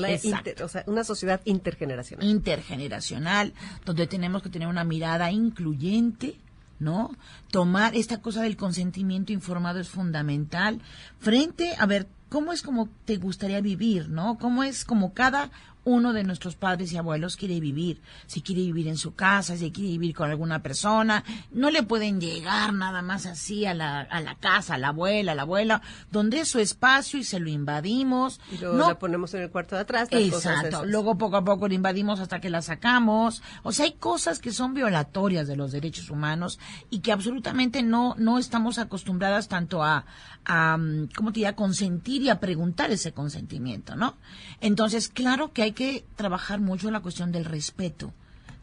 [0.63, 2.27] o sea, una sociedad intergeneracional.
[2.27, 3.53] Intergeneracional,
[3.85, 6.37] donde tenemos que tener una mirada incluyente,
[6.79, 7.17] ¿no?
[7.51, 10.81] Tomar esta cosa del consentimiento informado es fundamental
[11.19, 14.39] frente a ver cómo es como te gustaría vivir, ¿no?
[14.39, 15.51] Cómo es como cada
[15.87, 19.71] uno de nuestros padres y abuelos quiere vivir, si quiere vivir en su casa, si
[19.71, 21.23] quiere vivir con alguna persona,
[21.53, 25.33] no le pueden llegar nada más así a la, a la casa, a la abuela,
[25.33, 28.41] a la abuela, donde es su espacio y se lo invadimos.
[28.51, 30.09] Y luego no, la ponemos en el cuarto de atrás.
[30.11, 33.43] Exacto, luego poco a poco lo invadimos hasta que la sacamos.
[33.63, 36.59] O sea, hay cosas que son violatorias de los derechos humanos
[36.91, 40.05] y que absolutamente no, no estamos acostumbradas tanto a,
[40.45, 40.79] a
[41.15, 44.17] ¿cómo te diría?, consentir y a preguntar ese consentimiento, ¿no?
[44.61, 48.13] Entonces, claro que hay que trabajar mucho la cuestión del respeto,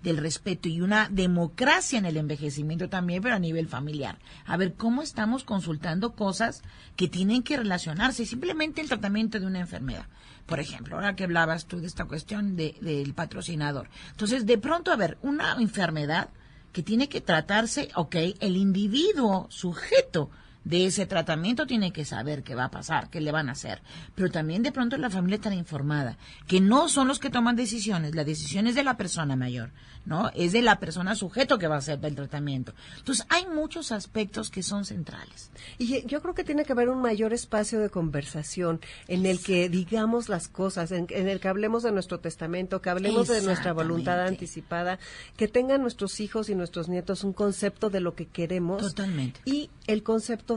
[0.02, 4.18] del respeto y una democracia en el envejecimiento también, pero a nivel familiar.
[4.46, 6.64] A ver cómo estamos consultando cosas
[6.98, 10.08] que tienen que relacionarse, simplemente el tratamiento de una enfermedad.
[10.48, 13.88] Por ejemplo, ahora que hablabas tú de esta cuestión de, del patrocinador.
[14.10, 16.30] Entonces, de pronto, a ver, una enfermedad
[16.74, 20.32] que tiene que tratarse, ok, el individuo sujeto
[20.66, 23.82] de ese tratamiento tiene que saber qué va a pasar, qué le van a hacer.
[24.16, 28.16] Pero también de pronto la familia está informada, que no son los que toman decisiones,
[28.16, 29.72] la decisión es de la persona mayor,
[30.06, 30.32] ¿no?
[30.36, 32.74] Es de la persona sujeto que va a hacer el tratamiento.
[32.98, 35.52] Entonces, hay muchos aspectos que son centrales.
[35.78, 39.70] Y yo creo que tiene que haber un mayor espacio de conversación en el que
[39.70, 44.26] digamos las cosas, en, el que hablemos de nuestro testamento, que hablemos de nuestra voluntad
[44.26, 45.00] anticipada,
[45.38, 48.82] que tengan nuestros hijos y nuestros nietos un concepto de lo que queremos.
[48.82, 49.42] Totalmente.
[49.46, 50.04] Y el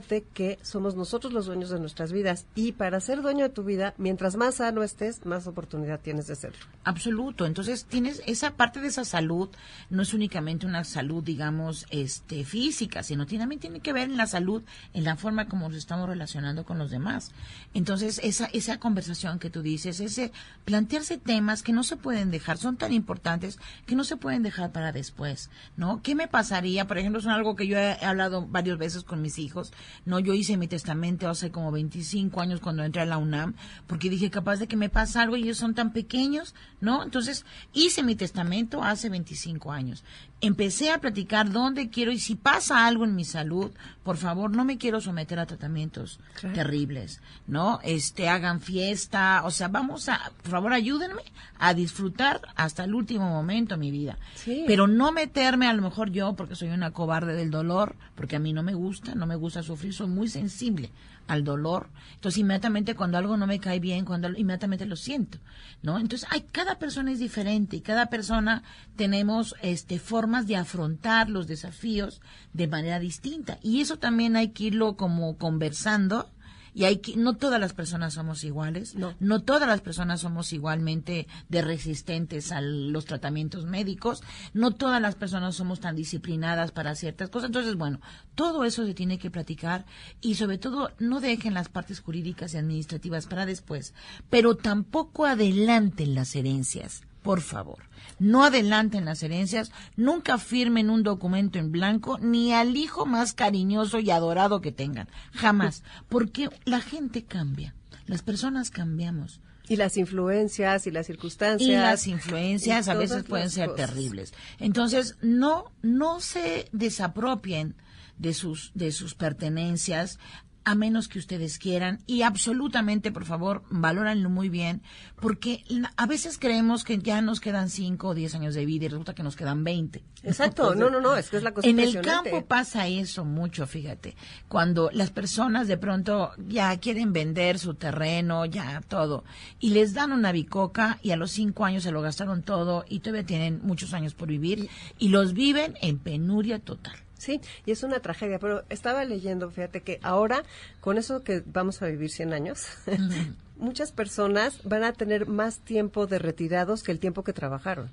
[0.00, 3.62] de que somos nosotros los dueños de nuestras vidas y para ser dueño de tu
[3.62, 6.58] vida, mientras más sano estés, más oportunidad tienes de serlo.
[6.84, 7.46] Absoluto.
[7.46, 9.48] Entonces, tienes esa parte de esa salud
[9.90, 14.26] no es únicamente una salud, digamos, este física, sino también tiene que ver en la
[14.26, 17.32] salud, en la forma como nos estamos relacionando con los demás.
[17.74, 20.32] Entonces, esa esa conversación que tú dices, ese
[20.64, 24.72] plantearse temas que no se pueden dejar, son tan importantes que no se pueden dejar
[24.72, 26.02] para después, ¿no?
[26.02, 26.86] ¿Qué me pasaría?
[26.86, 29.72] Por ejemplo, es algo que yo he hablado varias veces con mis hijos
[30.04, 33.54] no, yo hice mi testamento hace como 25 años cuando entré a la UNAM,
[33.86, 37.02] porque dije, capaz de que me pasa algo y ellos son tan pequeños, ¿no?
[37.02, 40.04] Entonces, hice mi testamento hace 25 años.
[40.42, 43.70] Empecé a platicar dónde quiero y si pasa algo en mi salud,
[44.02, 46.20] por favor, no me quiero someter a tratamientos
[46.52, 47.80] terribles, ¿no?
[47.82, 51.22] Este, hagan fiesta, o sea, vamos a, por favor, ayúdenme
[51.58, 54.18] a disfrutar hasta el último momento mi vida.
[54.66, 58.38] Pero no meterme a lo mejor yo, porque soy una cobarde del dolor, porque a
[58.38, 60.90] mí no me gusta, no me gusta sufrir, soy muy sensible
[61.26, 61.90] al dolor.
[62.14, 65.38] Entonces, inmediatamente cuando algo no me cae bien, cuando inmediatamente lo siento,
[65.82, 65.98] ¿no?
[65.98, 68.62] Entonces, hay cada persona es diferente y cada persona
[68.96, 72.20] tenemos este formas de afrontar los desafíos
[72.52, 76.30] de manera distinta y eso también hay que irlo como conversando
[76.76, 79.14] y hay que, no todas las personas somos iguales, No.
[79.18, 85.14] no todas las personas somos igualmente de resistentes a los tratamientos médicos, no todas las
[85.14, 87.48] personas somos tan disciplinadas para ciertas cosas.
[87.48, 88.02] Entonces, bueno,
[88.34, 89.86] todo eso se tiene que platicar
[90.20, 93.94] y sobre todo no dejen las partes jurídicas y administrativas para después,
[94.28, 97.05] pero tampoco adelanten las herencias.
[97.26, 97.78] Por favor,
[98.18, 103.98] no adelanten las herencias, nunca firmen un documento en blanco, ni al hijo más cariñoso
[103.98, 105.08] y adorado que tengan.
[105.32, 105.82] Jamás.
[106.08, 107.74] Porque la gente cambia.
[108.06, 109.40] Las personas cambiamos.
[109.68, 111.68] Y las influencias y las circunstancias.
[111.68, 113.88] Y las influencias y a veces pueden ser cosas.
[113.88, 114.32] terribles.
[114.60, 117.74] Entonces, no, no se desapropien
[118.18, 120.18] de sus, de sus pertenencias
[120.66, 124.82] a menos que ustedes quieran y absolutamente, por favor, valóranlo muy bien,
[125.20, 125.62] porque
[125.96, 129.14] a veces creemos que ya nos quedan 5 o 10 años de vida y resulta
[129.14, 130.02] que nos quedan 20.
[130.24, 133.64] Exacto, no, no, no, es que es la cosa En el campo pasa eso mucho,
[133.68, 134.16] fíjate.
[134.48, 139.22] Cuando las personas de pronto ya quieren vender su terreno, ya todo,
[139.60, 142.98] y les dan una bicoca y a los cinco años se lo gastaron todo y
[142.98, 147.05] todavía tienen muchos años por vivir y los viven en penuria total.
[147.18, 150.42] Sí, y es una tragedia, pero estaba leyendo, fíjate que ahora,
[150.80, 152.66] con eso que vamos a vivir 100 años,
[153.56, 157.90] muchas personas van a tener más tiempo de retirados que el tiempo que trabajaron.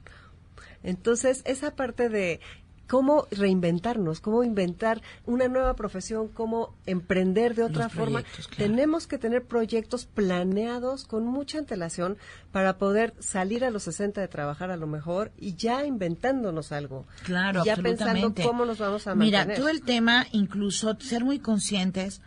[0.84, 2.42] Entonces, esa parte de
[2.88, 8.50] cómo reinventarnos, cómo inventar una nueva profesión, cómo emprender de otra Los forma, claro.
[8.58, 12.18] tenemos que tener proyectos planeados con mucha antelación
[12.52, 17.06] para poder salir a los 60 de trabajar a lo mejor y ya inventándonos algo.
[17.24, 18.20] Claro, ya absolutamente.
[18.22, 19.58] pensando cómo nos vamos a Mira, mantener.
[19.58, 22.22] todo el tema, incluso ser muy conscientes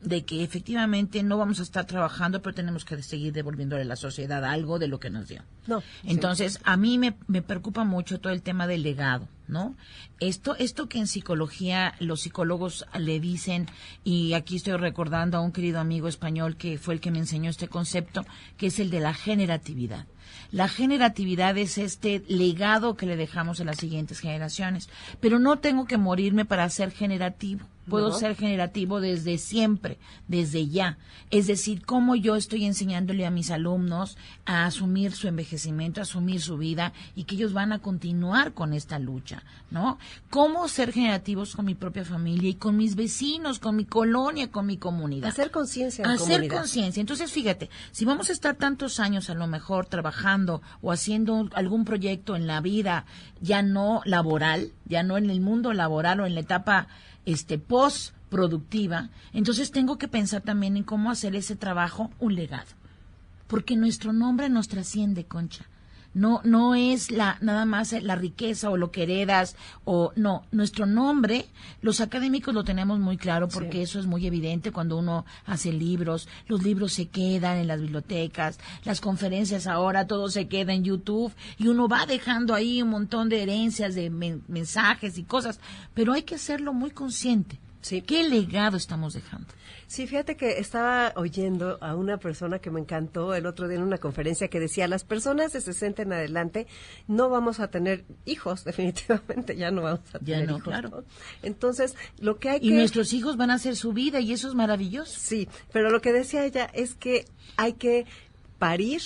[0.00, 3.96] de que efectivamente no vamos a estar trabajando, pero tenemos que seguir devolviéndole a la
[3.96, 5.42] sociedad algo de lo que nos dio.
[5.66, 9.76] No, Entonces, a mí me, me preocupa mucho todo el tema del legado, ¿no?
[10.20, 13.68] Esto, esto que en psicología los psicólogos le dicen,
[14.04, 17.50] y aquí estoy recordando a un querido amigo español que fue el que me enseñó
[17.50, 18.24] este concepto,
[18.56, 20.06] que es el de la generatividad.
[20.50, 24.88] La generatividad es este legado que le dejamos a las siguientes generaciones.
[25.20, 27.66] Pero no tengo que morirme para ser generativo.
[27.88, 28.14] Puedo No.
[28.14, 30.98] ser generativo desde siempre, desde ya.
[31.30, 34.16] Es decir, cómo yo estoy enseñándole a mis alumnos
[34.46, 38.72] a asumir su envejecimiento, a asumir su vida y que ellos van a continuar con
[38.72, 39.98] esta lucha, ¿no?
[40.30, 44.66] Cómo ser generativos con mi propia familia y con mis vecinos, con mi colonia, con
[44.66, 47.00] mi comunidad Hacer conciencia en hacer conciencia.
[47.00, 51.84] Entonces, fíjate, si vamos a estar tantos años a lo mejor trabajando o haciendo algún
[51.84, 53.04] proyecto en la vida
[53.40, 56.88] ya no laboral, ya no en el mundo laboral o en la etapa
[57.24, 62.70] este post productiva, entonces tengo que pensar también en cómo hacer ese trabajo un legado.
[63.46, 65.66] Porque nuestro nombre nos trasciende, Concha.
[66.14, 70.44] No, no es la, nada más la riqueza o lo que heredas o no.
[70.52, 71.46] Nuestro nombre,
[71.82, 76.28] los académicos lo tenemos muy claro porque eso es muy evidente cuando uno hace libros.
[76.46, 81.32] Los libros se quedan en las bibliotecas, las conferencias ahora todo se queda en YouTube
[81.58, 85.58] y uno va dejando ahí un montón de herencias, de men- mensajes y cosas.
[85.94, 87.58] Pero hay que hacerlo muy consciente.
[87.84, 88.00] Sí.
[88.00, 89.46] ¿Qué legado estamos dejando?
[89.86, 93.82] Sí, fíjate que estaba oyendo a una persona que me encantó el otro día en
[93.84, 96.66] una conferencia que decía, las personas de 60 en adelante
[97.08, 100.62] no vamos a tener hijos, definitivamente ya no vamos a Ya tener no, hijos.
[100.68, 100.88] claro.
[100.88, 101.04] ¿no?
[101.42, 102.74] Entonces, lo que hay Y que...
[102.74, 105.12] nuestros hijos van a hacer su vida y eso es maravilloso.
[105.20, 107.26] Sí, pero lo que decía ella es que
[107.58, 108.06] hay que
[108.58, 109.02] parir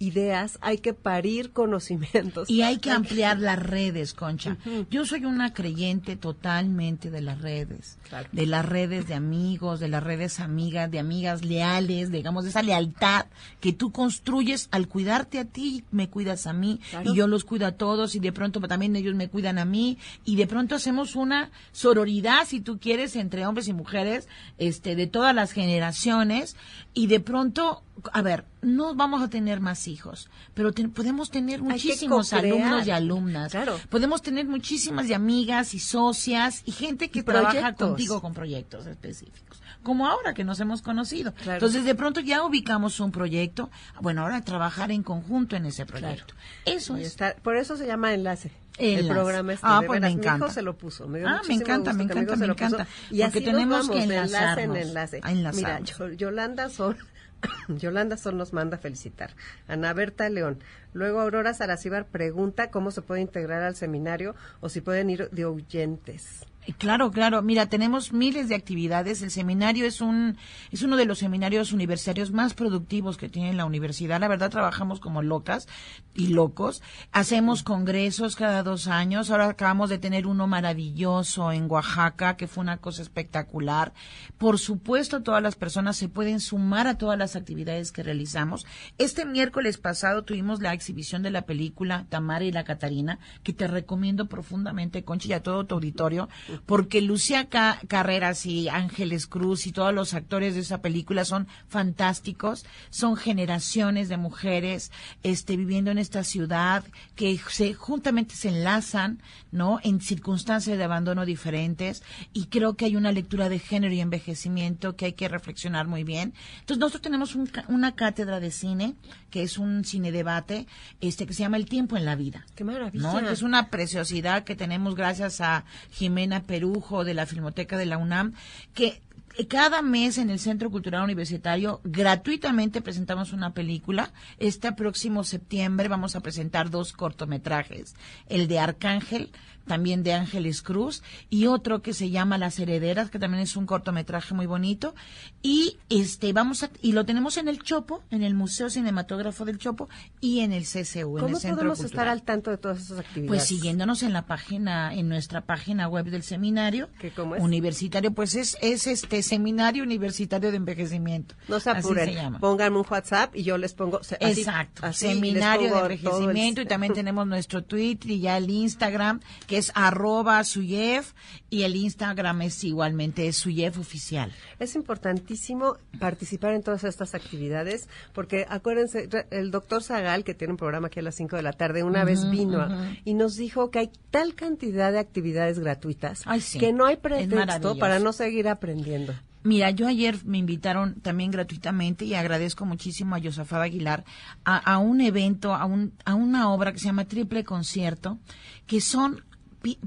[0.00, 2.48] ideas, hay que parir conocimientos.
[2.50, 4.56] Y hay que ampliar las redes, Concha.
[4.90, 8.28] Yo soy una creyente totalmente de las redes, Claro.
[8.32, 12.62] de las redes de amigos, de las redes amigas, de amigas leales, digamos, de esa
[12.62, 13.26] lealtad
[13.60, 17.12] que tú construyes al cuidarte a ti, me cuidas a mí, Claro.
[17.12, 19.98] y yo los cuido a todos, y de pronto también ellos me cuidan a mí,
[20.24, 25.06] y de pronto hacemos una sororidad, si tú quieres, entre hombres y mujeres, este, de
[25.06, 26.56] todas las generaciones,
[26.94, 27.82] y de pronto,
[28.12, 32.90] a ver, no vamos a tener más hijos, pero te- podemos tener muchísimos alumnos y
[32.90, 33.52] alumnas.
[33.52, 33.78] Claro.
[33.88, 38.86] Podemos tener muchísimas de amigas y socias y gente que Y trabaja contigo con proyectos
[38.86, 39.60] específicos.
[39.82, 41.32] Como ahora que nos hemos conocido.
[41.32, 41.54] Claro.
[41.54, 43.70] Entonces, de pronto ya ubicamos un proyecto.
[44.02, 46.34] Bueno, ahora trabajar en conjunto en ese proyecto.
[46.66, 47.06] Eso es.
[47.06, 48.52] está- por eso se llama enlace.
[48.78, 50.54] El programa este, Ah, pues me veras, mi hijo encanta.
[50.54, 51.06] se lo puso.
[51.06, 52.86] Me dio Ah, me encanta, me encanta, me encanta.
[53.10, 55.20] Y Porque así tenemos nos vamos, que enlace en enlace.
[55.54, 56.96] Mira, Yo- Yolanda Sol,
[57.68, 59.30] Yolanda Sol nos manda felicitar.
[59.68, 60.58] Ana Berta León.
[60.92, 65.44] Luego Aurora Saracíbar pregunta cómo se puede integrar al seminario o si pueden ir de
[65.44, 66.46] oyentes.
[66.78, 67.42] Claro, claro.
[67.42, 69.22] Mira, tenemos miles de actividades.
[69.22, 70.36] El seminario es un
[70.70, 74.20] es uno de los seminarios universitarios más productivos que tiene la universidad.
[74.20, 75.68] La verdad, trabajamos como locas
[76.14, 76.82] y locos.
[77.12, 79.30] Hacemos congresos cada dos años.
[79.30, 83.92] Ahora acabamos de tener uno maravilloso en Oaxaca, que fue una cosa espectacular.
[84.38, 88.66] Por supuesto, todas las personas se pueden sumar a todas las actividades que realizamos.
[88.98, 93.66] Este miércoles pasado tuvimos la exhibición de la película Tamara y la Catarina, que te
[93.66, 96.28] recomiendo profundamente, Conchi, y a todo tu auditorio
[96.66, 102.64] porque Lucía Carreras y Ángeles Cruz y todos los actores de esa película son fantásticos,
[102.90, 104.92] son generaciones de mujeres
[105.22, 106.84] este viviendo en esta ciudad
[107.16, 109.80] que se juntamente se enlazan, ¿no?
[109.82, 112.02] En circunstancias de abandono diferentes
[112.32, 116.04] y creo que hay una lectura de género y envejecimiento que hay que reflexionar muy
[116.04, 116.34] bien.
[116.60, 117.36] Entonces nosotros tenemos
[117.68, 118.94] una cátedra de cine
[119.30, 120.66] que es un cine debate
[121.00, 122.44] este que se llama El tiempo en la vida.
[122.54, 123.30] Qué maravilla.
[123.30, 128.34] Es una preciosidad que tenemos gracias a Jimena Perujo de la Filmoteca de la UNAM,
[128.74, 129.00] que
[129.48, 134.12] cada mes en el Centro Cultural Universitario gratuitamente presentamos una película.
[134.38, 137.94] Este próximo septiembre vamos a presentar dos cortometrajes.
[138.28, 139.30] El de Arcángel,
[139.66, 143.66] también de Ángeles Cruz, y otro que se llama Las Herederas, que también es un
[143.66, 144.94] cortometraje muy bonito.
[145.42, 149.58] Y este vamos a, y lo tenemos en el Chopo, en el Museo Cinematógrafo del
[149.58, 149.88] Chopo
[150.20, 153.28] y en el CCU, en el Centro podemos estar al tanto de todas esas actividades?
[153.28, 157.42] Pues siguiéndonos en la página, en nuestra página web del seminario cómo es?
[157.42, 161.34] universitario, pues es, es este Seminario Universitario de Envejecimiento.
[161.48, 164.00] No se apuren, pónganme un WhatsApp y yo les pongo.
[164.20, 169.72] Exacto, Seminario de Envejecimiento y también tenemos nuestro Twitter y ya el Instagram, que es
[169.74, 171.12] arroba Suyef
[171.50, 174.30] y el Instagram es igualmente es Suyef oficial.
[174.60, 180.56] Es importantísimo participar en todas estas actividades porque acuérdense, el doctor Zagal, que tiene un
[180.56, 182.64] programa aquí a las 5 de la tarde, una vez vino
[183.04, 186.22] y nos dijo que hay tal cantidad de actividades gratuitas
[186.56, 189.14] que no hay pretexto para no seguir aprendiendo.
[189.42, 194.04] Mira, yo ayer me invitaron también gratuitamente y agradezco muchísimo a Yosafat Aguilar
[194.44, 198.18] a, a, un evento, a, un, a una obra que se llama Triple Concierto,
[198.66, 199.24] que son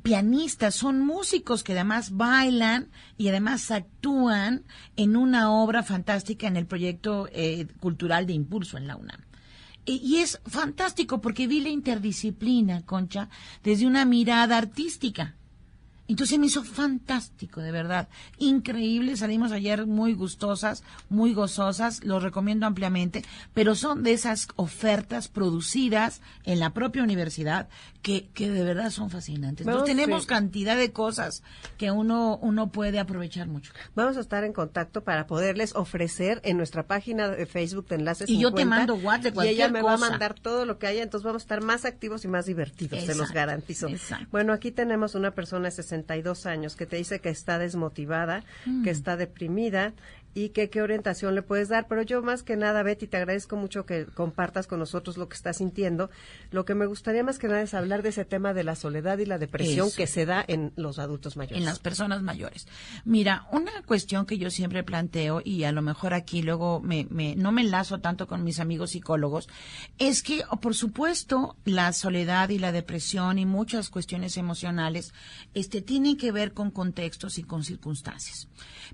[0.01, 4.63] pianistas, son músicos que además bailan y además actúan
[4.95, 9.21] en una obra fantástica en el proyecto eh, cultural de impulso en la UNAM.
[9.85, 13.29] Y, es fantástico porque vi la interdisciplina, Concha,
[13.63, 15.35] desde una mirada artística.
[16.07, 18.07] Entonces me hizo fantástico, de verdad.
[18.37, 19.17] Increíble.
[19.17, 22.03] Salimos ayer muy gustosas, muy gozosas.
[22.03, 23.23] Lo recomiendo ampliamente.
[23.53, 27.67] Pero son de esas ofertas producidas en la propia universidad
[28.03, 29.65] que, que de verdad son fascinantes.
[29.65, 31.41] Entonces tenemos cantidad de cosas
[31.77, 33.71] que uno, uno puede aprovechar mucho.
[33.95, 38.29] Vamos a estar en contacto para poderles ofrecer en nuestra página de Facebook de Enlaces
[38.29, 40.77] Y yo te mando WhatsApp de cualquier Y ella me va a mandar todo lo
[40.77, 41.01] que haya.
[41.01, 42.99] Entonces vamos a estar más activos y más divertidos.
[43.05, 43.87] se los garantizo.
[44.31, 48.69] Bueno, aquí tenemos una persona de 62 años que te dice que está desmotivada, que
[48.69, 48.87] mm.
[48.89, 49.93] está deprimida
[50.33, 51.87] y que qué orientación le puedes dar.
[51.87, 55.35] Pero yo más que nada, Betty, te agradezco mucho que compartas con nosotros lo que
[55.35, 56.09] estás sintiendo.
[56.51, 59.17] Lo que me gustaría más que nada es hablar de ese tema de la soledad
[59.19, 61.59] y la depresión que se da en los adultos mayores.
[61.59, 62.67] En las personas mayores.
[63.05, 67.35] Mira, una cuestión que yo siempre planteo, y a lo mejor aquí luego me, me,
[67.35, 69.49] no me enlazo tanto con mis amigos psicólogos,
[69.97, 75.13] es que, por supuesto, la soledad y la depresión y muchas cuestiones emocionales
[75.53, 78.47] este, tienen que ver con contextos y con circunstancias.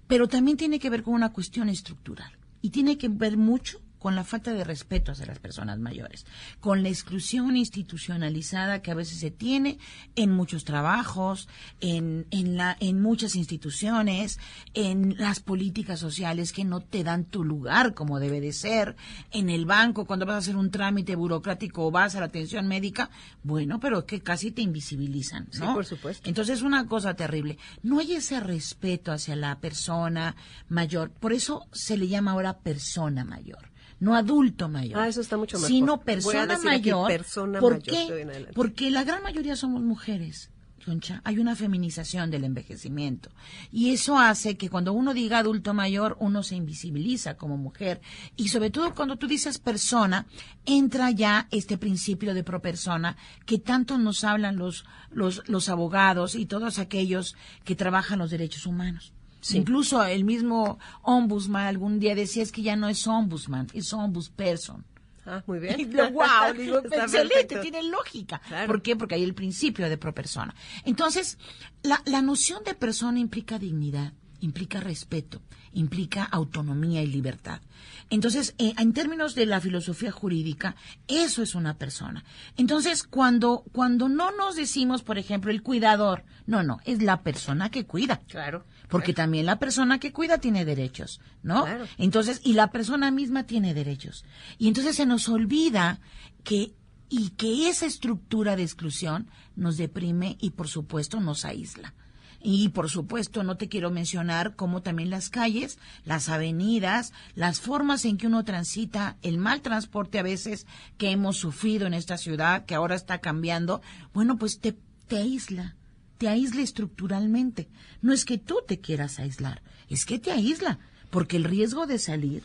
[0.08, 2.32] Pero también tiene que ver con una cuestión estructural.
[2.62, 6.26] Y tiene que ver mucho con la falta de respeto hacia las personas mayores,
[6.60, 9.78] con la exclusión institucionalizada que a veces se tiene
[10.16, 11.48] en muchos trabajos,
[11.82, 14.40] en, en, la, en muchas instituciones,
[14.74, 18.96] en las políticas sociales que no te dan tu lugar como debe de ser,
[19.32, 22.68] en el banco cuando vas a hacer un trámite burocrático o vas a la atención
[22.68, 23.10] médica,
[23.44, 25.68] bueno, pero que casi te invisibilizan, ¿no?
[25.68, 26.28] Sí, por supuesto.
[26.28, 27.58] Entonces es una cosa terrible.
[27.84, 30.36] No hay ese respeto hacia la persona
[30.70, 33.69] mayor, por eso se le llama ahora persona mayor
[34.00, 35.00] no adulto mayor.
[35.00, 35.70] Ah, eso está mucho mejor.
[35.70, 37.08] Sino persona mayor.
[37.08, 38.48] Persona ¿Por qué?
[38.54, 40.52] Porque la gran mayoría somos mujeres.
[40.86, 43.30] Concha, hay una feminización del envejecimiento.
[43.72, 48.02] Y eso hace que cuando uno diga adulto mayor, uno se invisibiliza como mujer.
[48.36, 50.26] Y sobre todo cuando tú dices persona,
[50.66, 56.34] entra ya este principio de pro persona que tanto nos hablan los, los, los abogados
[56.34, 57.36] y todos aquellos
[57.66, 59.14] que trabajan los derechos humanos.
[59.52, 64.86] Incluso el mismo ombudsman algún día decía es que ya no es ombudsman, es ombudsperson.
[65.26, 65.80] Ah, muy bien.
[65.80, 68.42] Y wow, digo, excelente, tiene lógica.
[68.66, 68.96] ¿Por qué?
[68.96, 70.56] Porque hay el principio de pro persona.
[70.86, 71.38] Entonces,
[71.84, 75.42] la, la noción de persona implica dignidad implica respeto,
[75.74, 77.62] implica autonomía y libertad.
[78.10, 80.76] Entonces, eh, en términos de la filosofía jurídica,
[81.08, 82.24] eso es una persona.
[82.58, 87.70] Entonces, cuando, cuando no nos decimos, por ejemplo, el cuidador, no, no, es la persona
[87.70, 88.22] que cuida.
[88.28, 88.66] Claro.
[88.90, 91.64] Porque también la persona que cuida tiene derechos, ¿no?
[91.64, 91.86] Claro.
[91.98, 94.26] Entonces, y la persona misma tiene derechos.
[94.58, 96.00] Y entonces se nos olvida
[96.44, 96.74] que,
[97.08, 101.94] y que esa estructura de exclusión nos deprime y por supuesto nos aísla.
[102.42, 108.06] Y por supuesto, no te quiero mencionar cómo también las calles, las avenidas, las formas
[108.06, 110.66] en que uno transita, el mal transporte a veces
[110.98, 113.82] que hemos sufrido en esta ciudad, que ahora está cambiando,
[114.14, 114.78] bueno, pues te,
[115.08, 115.76] te aísla,
[116.20, 117.68] te aísla estructuralmente.
[118.04, 120.78] No es que tú te quieras aislar, es que te aísla,
[121.10, 122.44] porque el riesgo de salir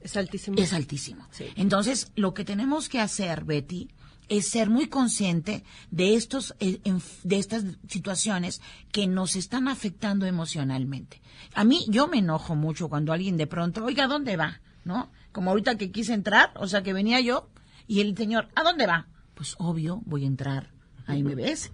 [0.00, 0.56] Es altísimo.
[0.60, 1.26] es altísimo.
[1.32, 1.46] Sí.
[1.56, 3.88] Entonces, lo que tenemos que hacer, Betty,
[4.28, 6.80] es ser muy consciente de estos eh,
[7.24, 8.60] de estas situaciones
[8.92, 11.20] que nos están afectando emocionalmente.
[11.54, 15.10] A mí yo me enojo mucho cuando alguien de pronto, "Oiga, ¿a dónde va?", ¿no?
[15.32, 17.48] Como ahorita que quise entrar, o sea, que venía yo
[17.86, 19.08] y el señor, ¿a dónde va?
[19.34, 20.70] Pues obvio, voy a entrar
[21.06, 21.70] a MBS,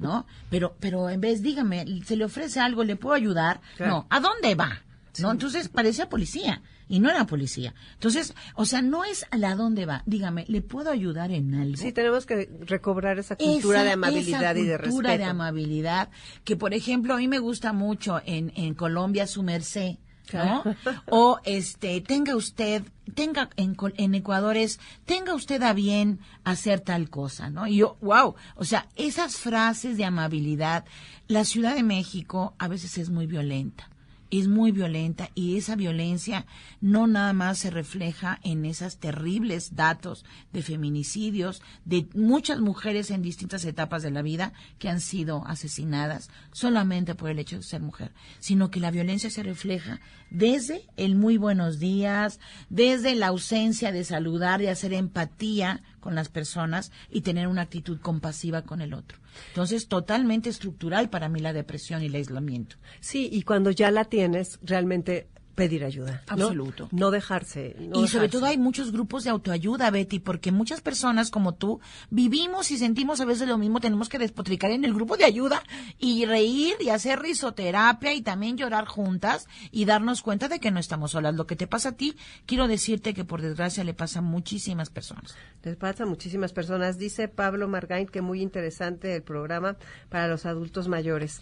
[0.00, 0.26] ¿no?
[0.50, 3.60] Pero pero en vez dígame, se le ofrece algo, le puedo ayudar?
[3.76, 3.92] Claro.
[3.92, 4.80] No, ¿a dónde va?
[5.20, 5.30] ¿No?
[5.30, 7.74] Entonces parecía policía y no era policía.
[7.94, 10.02] Entonces, o sea, no es a la dónde va.
[10.06, 11.76] Dígame, ¿le puedo ayudar en algo?
[11.76, 15.24] Sí, tenemos que recobrar esa cultura Esa- de amabilidad esa y de cultura respeto.
[15.24, 16.08] de amabilidad,
[16.44, 19.96] que por ejemplo a mí me gusta mucho en, en Colombia su merced,
[20.34, 20.64] ¿no?
[21.10, 22.82] o este, tenga usted,
[23.14, 27.66] tenga en, en Ecuador es, tenga usted a bien hacer tal cosa, ¿no?
[27.66, 30.84] Y yo, wow, o sea, esas frases de amabilidad,
[31.28, 33.91] la Ciudad de México a veces es muy violenta
[34.32, 36.46] es muy violenta y esa violencia
[36.80, 40.24] no nada más se refleja en esos terribles datos
[40.54, 46.30] de feminicidios de muchas mujeres en distintas etapas de la vida que han sido asesinadas
[46.50, 51.14] solamente por el hecho de ser mujer, sino que la violencia se refleja desde el
[51.14, 57.22] muy buenos días, desde la ausencia de saludar y hacer empatía con las personas y
[57.22, 59.18] tener una actitud compasiva con el otro.
[59.48, 62.76] Entonces, totalmente estructural para mí la depresión y el aislamiento.
[63.00, 66.22] Sí, y cuando ya la tienes, realmente pedir ayuda.
[66.26, 66.88] Absoluto.
[66.92, 67.76] No, dejarse.
[67.78, 71.80] no y sobre todo hay muchos grupos de autoayuda, Betty, porque muchas personas como tú
[72.10, 75.62] vivimos y sentimos a veces lo mismo, tenemos que despotricar en el grupo de ayuda
[75.98, 80.80] y reír y hacer risoterapia y también llorar juntas y darnos cuenta de que no
[80.80, 81.34] estamos solas.
[81.34, 84.90] Lo que te pasa a ti, quiero decirte que por desgracia le pasa a muchísimas
[84.90, 85.34] personas.
[85.62, 86.98] Les pasa a muchísimas personas.
[86.98, 89.76] Dice Pablo Margain que muy interesante el programa
[90.08, 91.40] para los adultos mayores.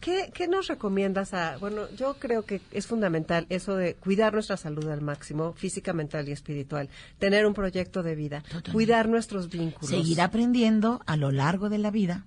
[0.00, 4.56] ¿Qué, ¿Qué nos recomiendas a, bueno, yo creo que es fundamental eso de cuidar nuestra
[4.56, 6.88] salud al máximo, física, mental y espiritual,
[7.18, 8.72] tener un proyecto de vida, Totalmente.
[8.72, 9.90] cuidar nuestros vínculos.
[9.90, 12.24] Seguir aprendiendo a lo largo de la vida.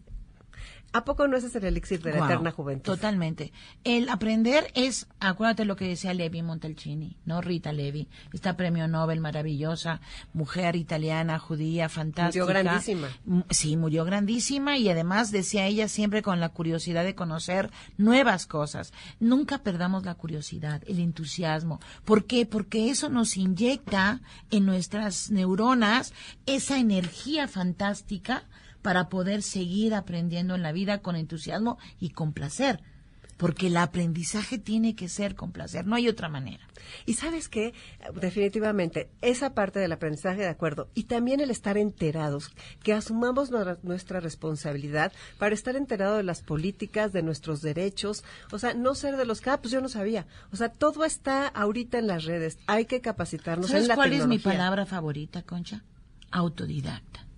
[0.92, 2.84] ¿A poco no ese es el elixir de la eterna juventud?
[2.94, 3.54] Totalmente.
[3.84, 7.42] El aprender es, acuérdate lo que decía Levi Montalcini, ¿no?
[7.42, 10.02] Rita Levi, esta premio Nobel maravillosa,
[10.34, 12.44] mujer italiana, judía, fantástica.
[12.46, 13.08] Murió grandísima.
[13.28, 18.48] M- Sí, murió grandísima y además decía ella siempre con la curiosidad de conocer nuevas
[18.48, 18.92] cosas.
[19.20, 21.80] Nunca perdamos la curiosidad, el entusiasmo.
[22.06, 22.46] ¿Por qué?
[22.46, 26.14] Porque eso nos inyecta en nuestras neuronas
[26.46, 28.44] esa energía fantástica
[28.82, 32.82] para poder seguir aprendiendo en la vida con entusiasmo y con placer.
[33.38, 36.68] Porque el aprendizaje tiene que ser con placer, no hay otra manera.
[37.06, 37.74] Y sabes qué,
[38.14, 42.52] definitivamente, esa parte del aprendizaje de acuerdo y también el estar enterados,
[42.84, 48.74] que asumamos nuestra, responsabilidad para estar enterado de las políticas, de nuestros derechos, o sea,
[48.74, 50.28] no ser de los que, ah, pues yo no sabía.
[50.52, 54.12] O sea, todo está ahorita en las redes, hay que capacitarnos ¿Sabes en la cuál
[54.12, 55.84] es mi palabra favorita, Concha?
[56.32, 57.29] Autodidacta.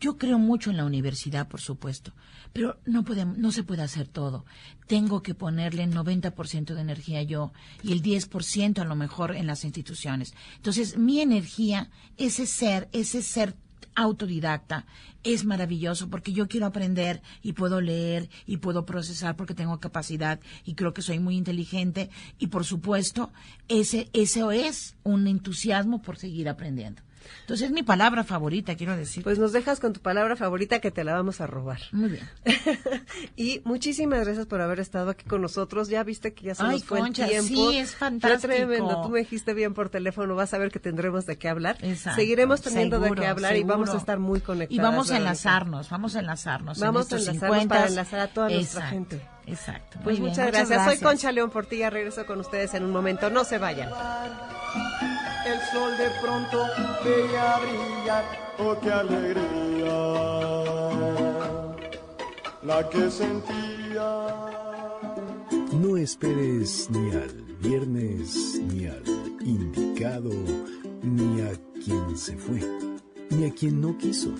[0.00, 2.12] Yo creo mucho en la universidad, por supuesto,
[2.52, 4.44] pero no podemos, no se puede hacer todo.
[4.86, 7.52] Tengo que ponerle el 90% de energía yo
[7.82, 10.34] y el 10% a lo mejor en las instituciones.
[10.56, 13.54] Entonces, mi energía, ese ser, ese ser
[13.94, 14.86] autodidacta
[15.22, 20.40] es maravilloso porque yo quiero aprender y puedo leer y puedo procesar porque tengo capacidad
[20.64, 23.32] y creo que soy muy inteligente y por supuesto
[23.68, 27.02] ese eso es un entusiasmo por seguir aprendiendo.
[27.42, 29.22] Entonces es mi palabra favorita, quiero decir.
[29.22, 31.80] Pues nos dejas con tu palabra favorita que te la vamos a robar.
[31.92, 32.28] Muy bien.
[33.36, 35.88] y muchísimas gracias por haber estado aquí con nosotros.
[35.88, 37.70] Ya viste que ya se Ay, nos fue Concha, el tiempo.
[37.70, 38.52] sí, es Fue fantástico.
[38.52, 39.02] tremendo.
[39.02, 40.34] Tú me dijiste bien por teléfono.
[40.34, 41.76] Vas a ver que tendremos de qué hablar.
[41.82, 44.78] Exacto, Seguiremos teniendo de qué hablar y vamos a estar muy conectados.
[44.78, 46.78] Y vamos a enlazarnos, vamos a enlazarnos.
[46.78, 47.74] en Vamos a enlazarnos 50.
[47.74, 49.20] para enlazar a toda nuestra gente.
[49.46, 49.98] Exacto.
[50.02, 50.84] Pues bien, muchas, gracias.
[50.84, 51.90] Soy Concha León Portilla.
[51.90, 53.28] Regreso con ustedes en un momento.
[53.30, 53.90] No se vayan.
[55.46, 56.64] El sol de pronto
[57.04, 58.24] veía brillar,
[58.58, 59.94] oh qué alegría,
[62.62, 64.26] la que sentía.
[65.72, 69.02] No esperes ni al viernes, ni al
[69.44, 70.30] indicado,
[71.02, 71.52] ni a
[71.84, 72.60] quien se fue,
[73.30, 74.30] ni a quien no quiso,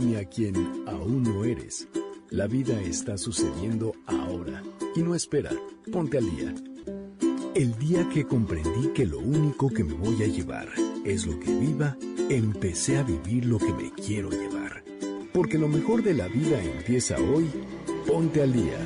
[0.00, 1.88] ni a quien aún no eres.
[2.28, 4.62] La vida está sucediendo ahora
[4.94, 5.50] y no espera.
[5.90, 6.54] Ponte al día.
[7.54, 10.68] El día que comprendí que lo único que me voy a llevar
[11.04, 11.98] es lo que viva,
[12.30, 14.82] empecé a vivir lo que me quiero llevar.
[15.34, 17.50] Porque lo mejor de la vida empieza hoy.
[18.06, 18.78] Ponte al día.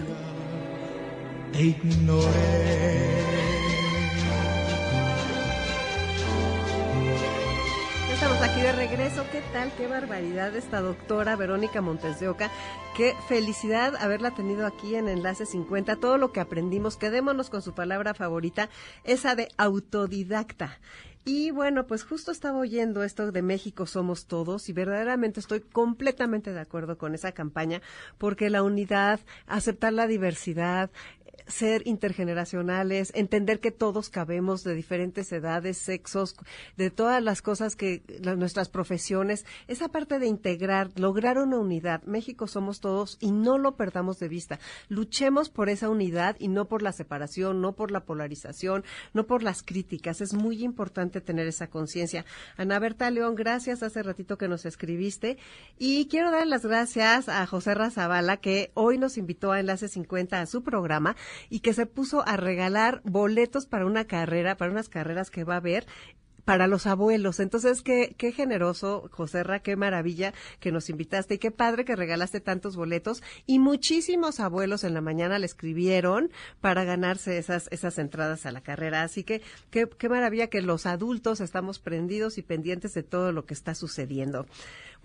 [8.12, 9.24] Estamos aquí de regreso.
[9.30, 9.70] ¿Qué tal?
[9.76, 12.50] Qué barbaridad esta doctora Verónica Montes de Oca.
[12.96, 15.96] Qué felicidad haberla tenido aquí en Enlace 50.
[15.96, 18.70] Todo lo que aprendimos, quedémonos con su palabra favorita,
[19.04, 20.78] esa de autodidacta.
[21.22, 26.54] Y bueno, pues justo estaba oyendo esto de México somos todos y verdaderamente estoy completamente
[26.54, 27.82] de acuerdo con esa campaña
[28.16, 30.90] porque la unidad, aceptar la diversidad,
[31.46, 36.36] ser intergeneracionales, entender que todos cabemos de diferentes edades, sexos,
[36.76, 38.02] de todas las cosas que
[38.36, 42.02] nuestras profesiones, esa parte de integrar, lograr una unidad.
[42.04, 44.58] México somos todos y no lo perdamos de vista.
[44.88, 48.84] Luchemos por esa unidad y no por la separación, no por la polarización,
[49.14, 50.20] no por las críticas.
[50.20, 52.24] Es muy importante tener esa conciencia.
[52.56, 55.38] Ana Berta León, gracias hace ratito que nos escribiste
[55.78, 60.40] y quiero dar las gracias a José Razabala que hoy nos invitó a Enlace 50
[60.40, 61.16] a su programa
[61.48, 65.54] y que se puso a regalar boletos para una carrera, para unas carreras que va
[65.54, 65.86] a haber
[66.46, 67.40] para los abuelos.
[67.40, 72.40] Entonces, qué, qué generoso, Joserra, qué maravilla que nos invitaste y qué padre que regalaste
[72.40, 73.22] tantos boletos.
[73.46, 76.30] Y muchísimos abuelos en la mañana le escribieron
[76.60, 79.02] para ganarse esas, esas entradas a la carrera.
[79.02, 83.44] Así que qué, qué maravilla que los adultos estamos prendidos y pendientes de todo lo
[83.44, 84.46] que está sucediendo.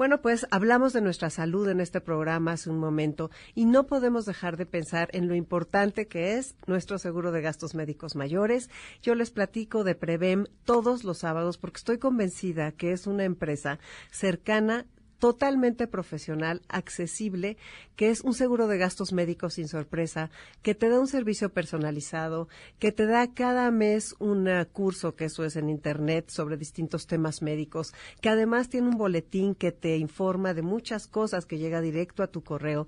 [0.01, 4.25] Bueno, pues hablamos de nuestra salud en este programa hace un momento y no podemos
[4.25, 8.71] dejar de pensar en lo importante que es nuestro seguro de gastos médicos mayores.
[9.03, 13.77] Yo les platico de Prevem todos los sábados porque estoy convencida que es una empresa
[14.09, 14.87] cercana
[15.21, 17.55] totalmente profesional, accesible,
[17.95, 20.31] que es un seguro de gastos médicos sin sorpresa,
[20.63, 22.47] que te da un servicio personalizado,
[22.79, 27.43] que te da cada mes un curso, que eso es en Internet, sobre distintos temas
[27.43, 32.23] médicos, que además tiene un boletín que te informa de muchas cosas que llega directo
[32.23, 32.87] a tu correo,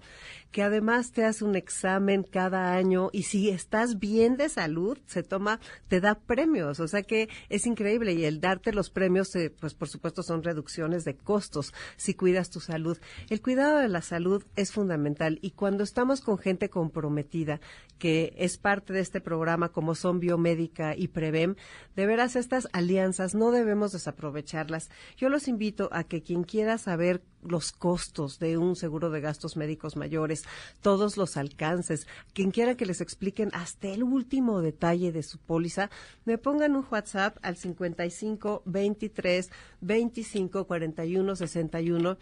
[0.51, 5.21] que además te hace un examen cada año y si estás bien de salud, se
[5.21, 9.51] toma, te da premios, o sea que es increíble y el darte los premios, eh,
[9.51, 11.75] pues por supuesto son reducciones de costos.
[11.95, 12.97] Si cuidas tu salud.
[13.29, 17.59] El cuidado de la salud es fundamental y cuando estamos con gente comprometida,
[17.97, 21.55] que es parte de este programa como son Biomédica y Prevem,
[21.97, 24.89] de veras estas alianzas no debemos desaprovecharlas.
[25.17, 29.57] Yo los invito a que quien quiera saber los costos de un seguro de gastos
[29.57, 30.43] médicos mayores,
[30.81, 35.89] todos los alcances, quien quiera que les expliquen hasta el último detalle de su póliza,
[36.25, 39.49] me pongan un WhatsApp al 55 23
[39.81, 42.12] 25 41 61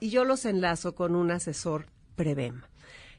[0.00, 2.62] y yo los enlazo con un asesor Prevem.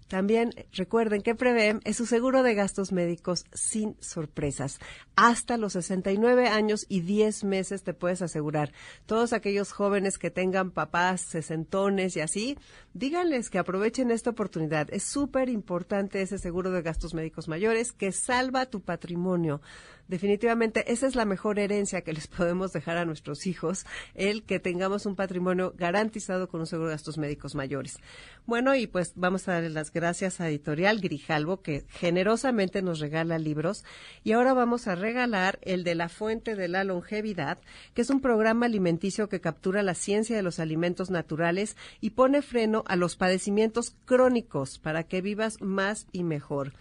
[0.07, 4.79] También recuerden que Prevem es su seguro de gastos médicos sin sorpresas.
[5.17, 8.71] Hasta los 69 años y 10 meses te puedes asegurar.
[9.05, 12.57] Todos aquellos jóvenes que tengan papás sesentones y así,
[12.93, 14.87] díganles que aprovechen esta oportunidad.
[14.93, 19.61] Es súper importante ese seguro de gastos médicos mayores que salva tu patrimonio
[20.07, 23.85] definitivamente esa es la mejor herencia que les podemos dejar a nuestros hijos,
[24.15, 27.97] el que tengamos un patrimonio garantizado con un seguro de gastos médicos mayores.
[28.45, 33.37] Bueno, y pues vamos a darle las gracias a Editorial Grijalvo, que generosamente nos regala
[33.39, 33.83] libros.
[34.23, 37.57] Y ahora vamos a regalar el de La Fuente de la Longevidad,
[37.93, 42.41] que es un programa alimenticio que captura la ciencia de los alimentos naturales y pone
[42.41, 46.73] freno a los padecimientos crónicos para que vivas más y mejor.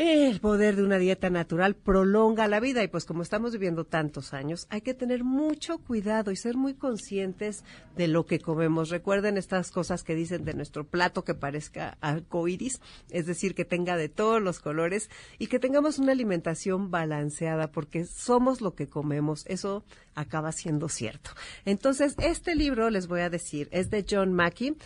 [0.00, 4.32] El poder de una dieta natural prolonga la vida y pues como estamos viviendo tantos
[4.32, 7.64] años, hay que tener mucho cuidado y ser muy conscientes
[7.96, 8.90] de lo que comemos.
[8.90, 12.80] Recuerden estas cosas que dicen de nuestro plato que parezca arcoíris,
[13.10, 18.04] es decir, que tenga de todos los colores y que tengamos una alimentación balanceada porque
[18.04, 19.46] somos lo que comemos.
[19.48, 19.82] Eso
[20.14, 21.30] acaba siendo cierto.
[21.64, 24.76] Entonces, este libro, les voy a decir, es de John Mackey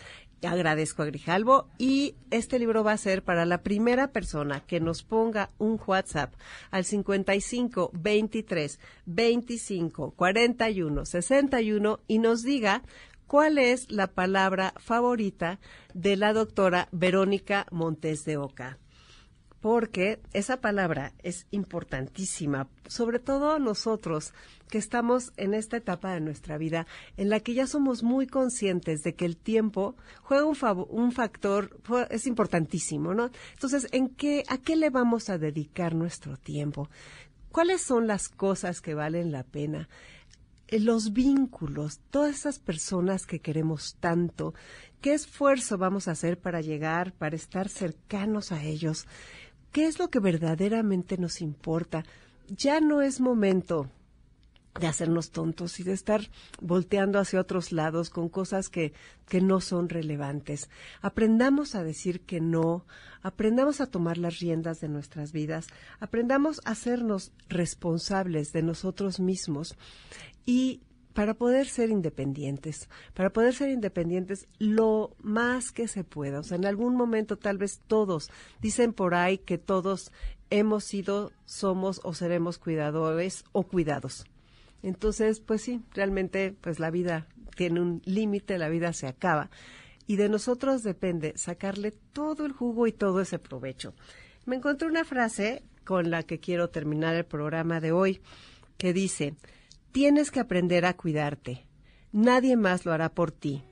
[0.51, 1.69] agradezco a Grijalvo.
[1.77, 6.33] Y este libro va a ser para la primera persona que nos ponga un WhatsApp
[6.71, 12.83] al 55 23 25 41 61 y nos diga
[13.27, 15.59] cuál es la palabra favorita
[15.93, 18.77] de la doctora Verónica Montes de Oca
[19.63, 24.33] porque esa palabra es importantísima, sobre todo nosotros
[24.67, 26.85] que estamos en esta etapa de nuestra vida
[27.15, 32.27] en la que ya somos muy conscientes de que el tiempo juega un, factor, es
[32.27, 33.31] importantísimo, ¿no?
[33.53, 36.89] Entonces, ¿en qué, ¿a qué le vamos a dedicar nuestro tiempo?
[37.49, 39.87] ¿Cuáles son las cosas que valen la pena?
[40.67, 44.55] Eh, los vínculos, todas esas personas que queremos tanto,
[44.99, 49.07] ¿qué esfuerzo vamos a hacer para llegar, para estar cercanos a ellos?
[49.73, 52.05] ¿Qué es lo que verdaderamente nos importa?
[52.47, 53.89] Ya no es momento
[54.79, 56.29] de hacernos tontos y de estar
[56.61, 58.93] volteando hacia otros lados con cosas que,
[59.27, 60.69] que no son relevantes.
[61.01, 62.85] Aprendamos a decir que no,
[63.23, 65.65] aprendamos a tomar las riendas de nuestras vidas,
[65.99, 69.75] aprendamos a hacernos responsables de nosotros mismos
[70.45, 70.81] y
[71.13, 76.39] para poder ser independientes, para poder ser independientes lo más que se pueda.
[76.39, 78.29] O sea, en algún momento tal vez todos,
[78.61, 80.11] dicen por ahí que todos
[80.49, 84.25] hemos sido, somos o seremos cuidadores o cuidados.
[84.81, 89.49] Entonces, pues sí, realmente pues la vida tiene un límite, la vida se acaba.
[90.05, 93.93] Y de nosotros depende sacarle todo el jugo y todo ese provecho.
[94.45, 98.21] Me encontré una frase con la que quiero terminar el programa de hoy,
[98.77, 99.35] que dice,
[99.93, 101.67] Tienes que aprender a cuidarte.
[102.11, 103.63] Nadie más lo hará por ti.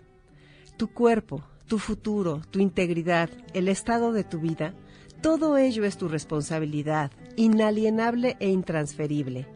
[0.77, 4.75] Tu cuerpo, tu futuro, tu integridad, el estado de tu vida,
[5.23, 9.47] todo ello es tu responsabilidad, inalienable e intransferible.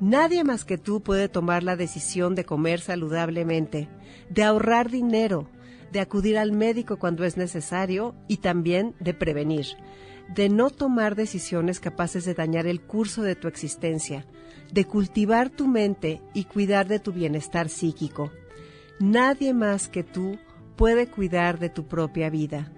[0.00, 3.88] Nadie más que tú puede tomar la decisión de comer saludablemente,
[4.30, 5.48] de ahorrar dinero,
[5.92, 9.66] de acudir al médico cuando es necesario y también de prevenir,
[10.34, 14.24] de no tomar decisiones capaces de dañar el curso de tu existencia,
[14.72, 18.30] de cultivar tu mente y cuidar de tu bienestar psíquico.
[19.00, 20.38] Nadie más que tú
[20.76, 22.70] puede cuidar de tu propia vida.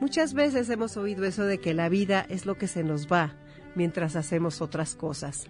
[0.00, 3.34] Muchas veces hemos oído eso de que la vida es lo que se nos va
[3.74, 5.46] mientras hacemos otras cosas.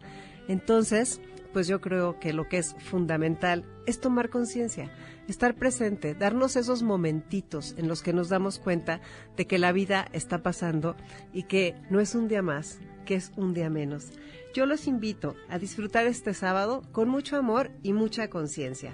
[0.48, 1.20] Entonces,
[1.52, 4.90] pues yo creo que lo que es fundamental es tomar conciencia,
[5.28, 9.00] estar presente, darnos esos momentitos en los que nos damos cuenta
[9.36, 10.96] de que la vida está pasando
[11.32, 14.12] y que no es un día más, que es un día menos.
[14.54, 18.92] Yo los invito a disfrutar este sábado con mucho amor y mucha conciencia.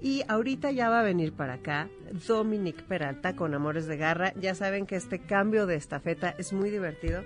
[0.00, 1.88] Y ahorita ya va a venir para acá
[2.28, 4.34] Dominic Peralta con Amores de Garra.
[4.34, 7.22] Ya saben que este cambio de estafeta es muy divertido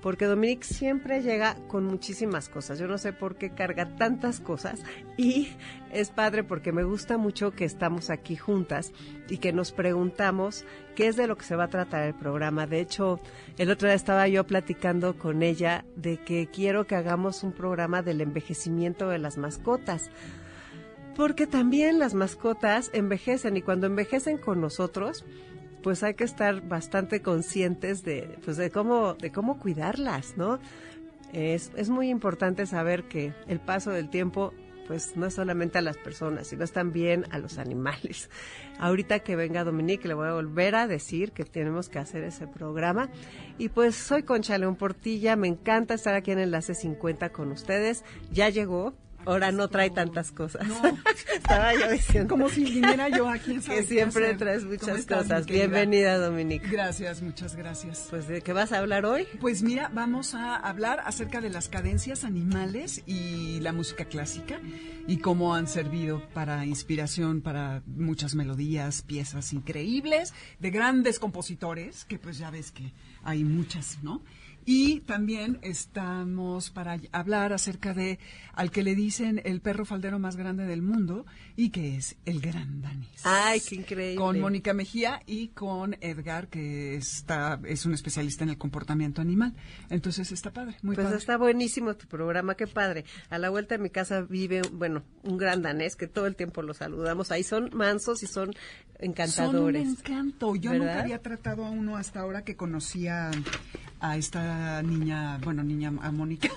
[0.00, 2.78] porque Dominic siempre llega con muchísimas cosas.
[2.78, 4.82] Yo no sé por qué carga tantas cosas
[5.16, 5.48] y
[5.92, 8.92] es padre porque me gusta mucho que estamos aquí juntas
[9.28, 12.66] y que nos preguntamos qué es de lo que se va a tratar el programa.
[12.66, 13.20] De hecho,
[13.56, 18.02] el otro día estaba yo platicando con ella de que quiero que hagamos un programa
[18.02, 20.10] del envejecimiento de las mascotas.
[21.16, 25.24] Porque también las mascotas envejecen y cuando envejecen con nosotros,
[25.82, 30.58] pues hay que estar bastante conscientes de, pues de cómo, de cómo cuidarlas, ¿no?
[31.32, 34.54] Es, es muy importante saber que el paso del tiempo
[34.88, 38.30] pues no es solamente a las personas, sino también a los animales.
[38.80, 42.46] Ahorita que venga Dominique le voy a volver a decir que tenemos que hacer ese
[42.46, 43.10] programa.
[43.58, 48.02] Y pues soy Concha León Portilla, me encanta estar aquí en Enlace 50 con ustedes.
[48.32, 48.94] Ya llegó,
[49.24, 50.66] ahora no trae tantas cosas.
[50.66, 50.80] No.
[51.34, 52.28] Estaba yo diciendo.
[52.28, 53.58] Como si viniera yo aquí.
[53.60, 55.46] Que siempre traes muchas cosas.
[55.46, 56.68] Bienvenida, Dominique.
[56.68, 58.06] Gracias, muchas gracias.
[58.10, 59.26] Pues, ¿de qué vas a hablar hoy?
[59.40, 64.60] Pues mira, vamos a hablar acerca de las cadencias animales y la música clásica
[65.06, 72.18] y cómo han servido para inspiración para muchas melodías, piezas increíbles de grandes compositores, que
[72.18, 72.92] pues ya ves que
[73.22, 74.22] hay muchas, ¿no?
[74.70, 78.18] Y también estamos para hablar acerca de
[78.52, 81.24] al que le dicen el perro faldero más grande del mundo
[81.56, 83.08] y que es el gran danés.
[83.24, 84.16] Ay, qué increíble.
[84.16, 89.54] Con Mónica Mejía y con Edgar, que está es un especialista en el comportamiento animal.
[89.88, 91.18] Entonces está padre, muy pues padre.
[91.18, 93.06] está buenísimo tu programa, qué padre.
[93.30, 96.60] A la vuelta de mi casa vive, bueno, un gran danés que todo el tiempo
[96.60, 97.32] lo saludamos.
[97.32, 98.50] Ahí son mansos y son
[98.98, 99.82] encantadores.
[99.82, 100.56] Son un encanto.
[100.56, 103.30] Yo nunca había tratado a uno hasta ahora que conocía
[104.00, 106.48] a esta niña, bueno, niña a Mónica.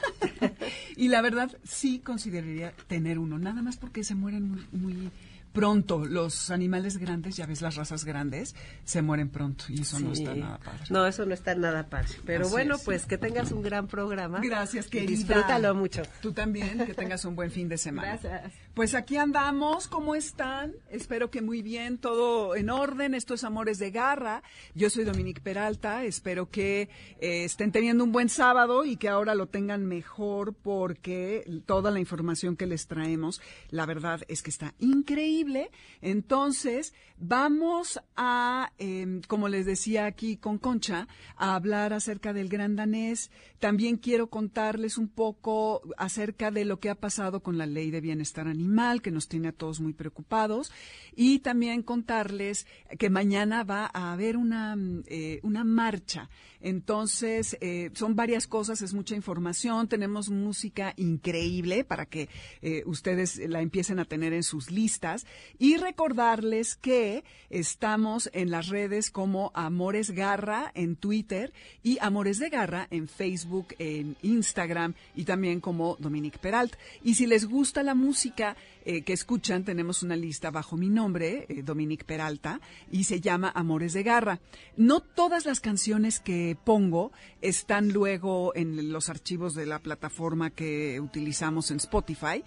[0.96, 5.12] y la verdad sí consideraría tener uno, nada más porque se mueren muy, muy
[5.52, 6.06] pronto.
[6.06, 10.34] Los animales grandes, ya ves las razas grandes, se mueren pronto y eso no está
[10.34, 10.84] nada padre.
[10.89, 12.14] No, eso no está nada padre.
[12.26, 14.39] Pero bueno, pues que tengas un gran programa.
[14.42, 15.10] Gracias, querida.
[15.10, 16.04] Disfrútalo mucho.
[16.22, 18.18] Tú también, que tengas un buen fin de semana.
[18.22, 18.54] Gracias.
[18.74, 20.74] Pues aquí andamos, ¿cómo están?
[20.89, 23.13] Espero que muy bien, todo en orden.
[23.13, 24.43] Esto es Amores de Garra.
[24.76, 26.05] Yo soy Dominique Peralta.
[26.05, 26.84] Espero que
[27.19, 31.99] eh, estén teniendo un buen sábado y que ahora lo tengan mejor porque toda la
[31.99, 33.41] información que les traemos,
[33.72, 35.69] la verdad es que está increíble.
[35.99, 42.78] Entonces, vamos a, em, como les decía aquí con Concha, a hablar acerca del gran
[42.78, 43.32] danés.
[43.59, 47.99] También quiero contarles un poco acerca de lo que ha pasado con la ley de
[47.99, 48.61] bienestar animal,
[49.01, 50.72] que nos tiene a todos muy preocupados.
[51.16, 52.66] Y también contarles
[52.97, 56.30] que mañana va a haber una, mm, eh, una marcha.
[56.62, 62.30] Entonces, eh, son varias cosas, es mucha información, tenemos música increíble para que
[62.62, 65.26] eh, ustedes la empiecen a tener en sus listas.
[65.57, 71.51] Y recordarles que estamos en las redes como Amores Garra en Twitter
[71.84, 76.76] y Amores de Garra en Facebook, en Instagram y también como Dominique Peralt.
[77.03, 78.51] Y si les gusta la música
[78.86, 82.60] eh, que escuchan, tenemos una lista bajo mi nombre, eh, Dominique Peralta,
[82.91, 84.39] y se llama Amores de Garra.
[84.78, 90.99] No todas las canciones que pongo están luego en los archivos de la plataforma que
[90.99, 92.43] utilizamos en Spotify,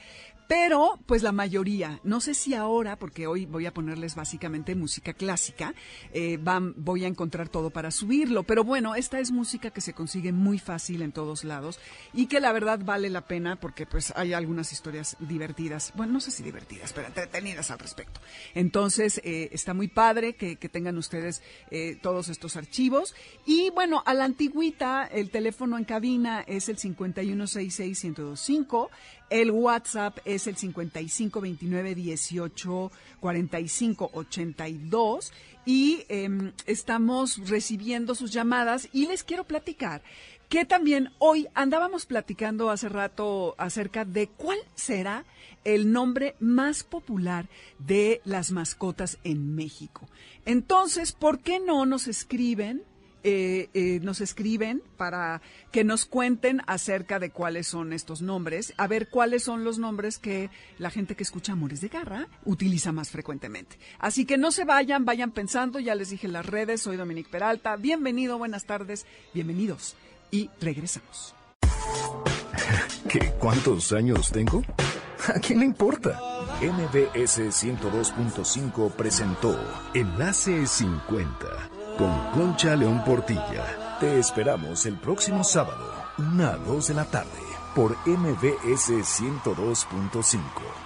[0.47, 5.15] pero, pues la mayoría, no sé si ahora, porque hoy voy a ponerles básicamente música
[5.15, 5.75] clásica,
[6.13, 9.95] eh, van, voy a encontrar todo para subirlo, pero bueno, esta es música que se
[9.95, 11.79] consigue muy fácil en todos lados
[12.13, 16.21] y que la verdad vale la pena porque pues hay algunas historias divertidas, bueno, no
[16.21, 18.21] sé si divertidas, pero entretenidas al respecto.
[18.55, 23.15] Entonces, eh, está muy padre que, que tengan ustedes eh, todos estos archivos
[23.47, 28.91] y bueno, a la antigüita, el teléfono en cabina es el 5166125,
[29.31, 35.33] el WhatsApp es el 5529 18 45 82
[35.67, 40.03] y eh, estamos recibiendo sus llamadas y les quiero platicar
[40.49, 45.25] que también hoy andábamos platicando hace rato acerca de cuál será
[45.65, 47.49] el nombre más popular
[47.79, 50.09] de las mascotas en México.
[50.45, 52.83] Entonces, ¿por qué no nos escriben
[53.27, 55.41] eh, eh, nos escriben para
[55.73, 60.19] que nos cuenten acerca de cuáles son estos nombres, a ver cuáles son los nombres
[60.19, 63.79] que la gente que escucha Amores de Garra utiliza más frecuentemente.
[63.99, 67.77] Así que no se vayan, vayan pensando, ya les dije las redes, soy Dominique Peralta,
[67.77, 69.97] bienvenido, buenas tardes, bienvenidos
[70.31, 71.35] y regresamos.
[73.09, 74.63] ¿Qué, ¿Cuántos años tengo?
[75.35, 76.21] ¿A quién le importa?
[76.61, 79.59] MBS 102.5 presentó
[79.95, 83.97] Enlace 50 con Concha León Portilla.
[84.01, 87.31] Te esperamos el próximo sábado, una a 2 de la tarde,
[87.75, 90.84] por MBS 102.5.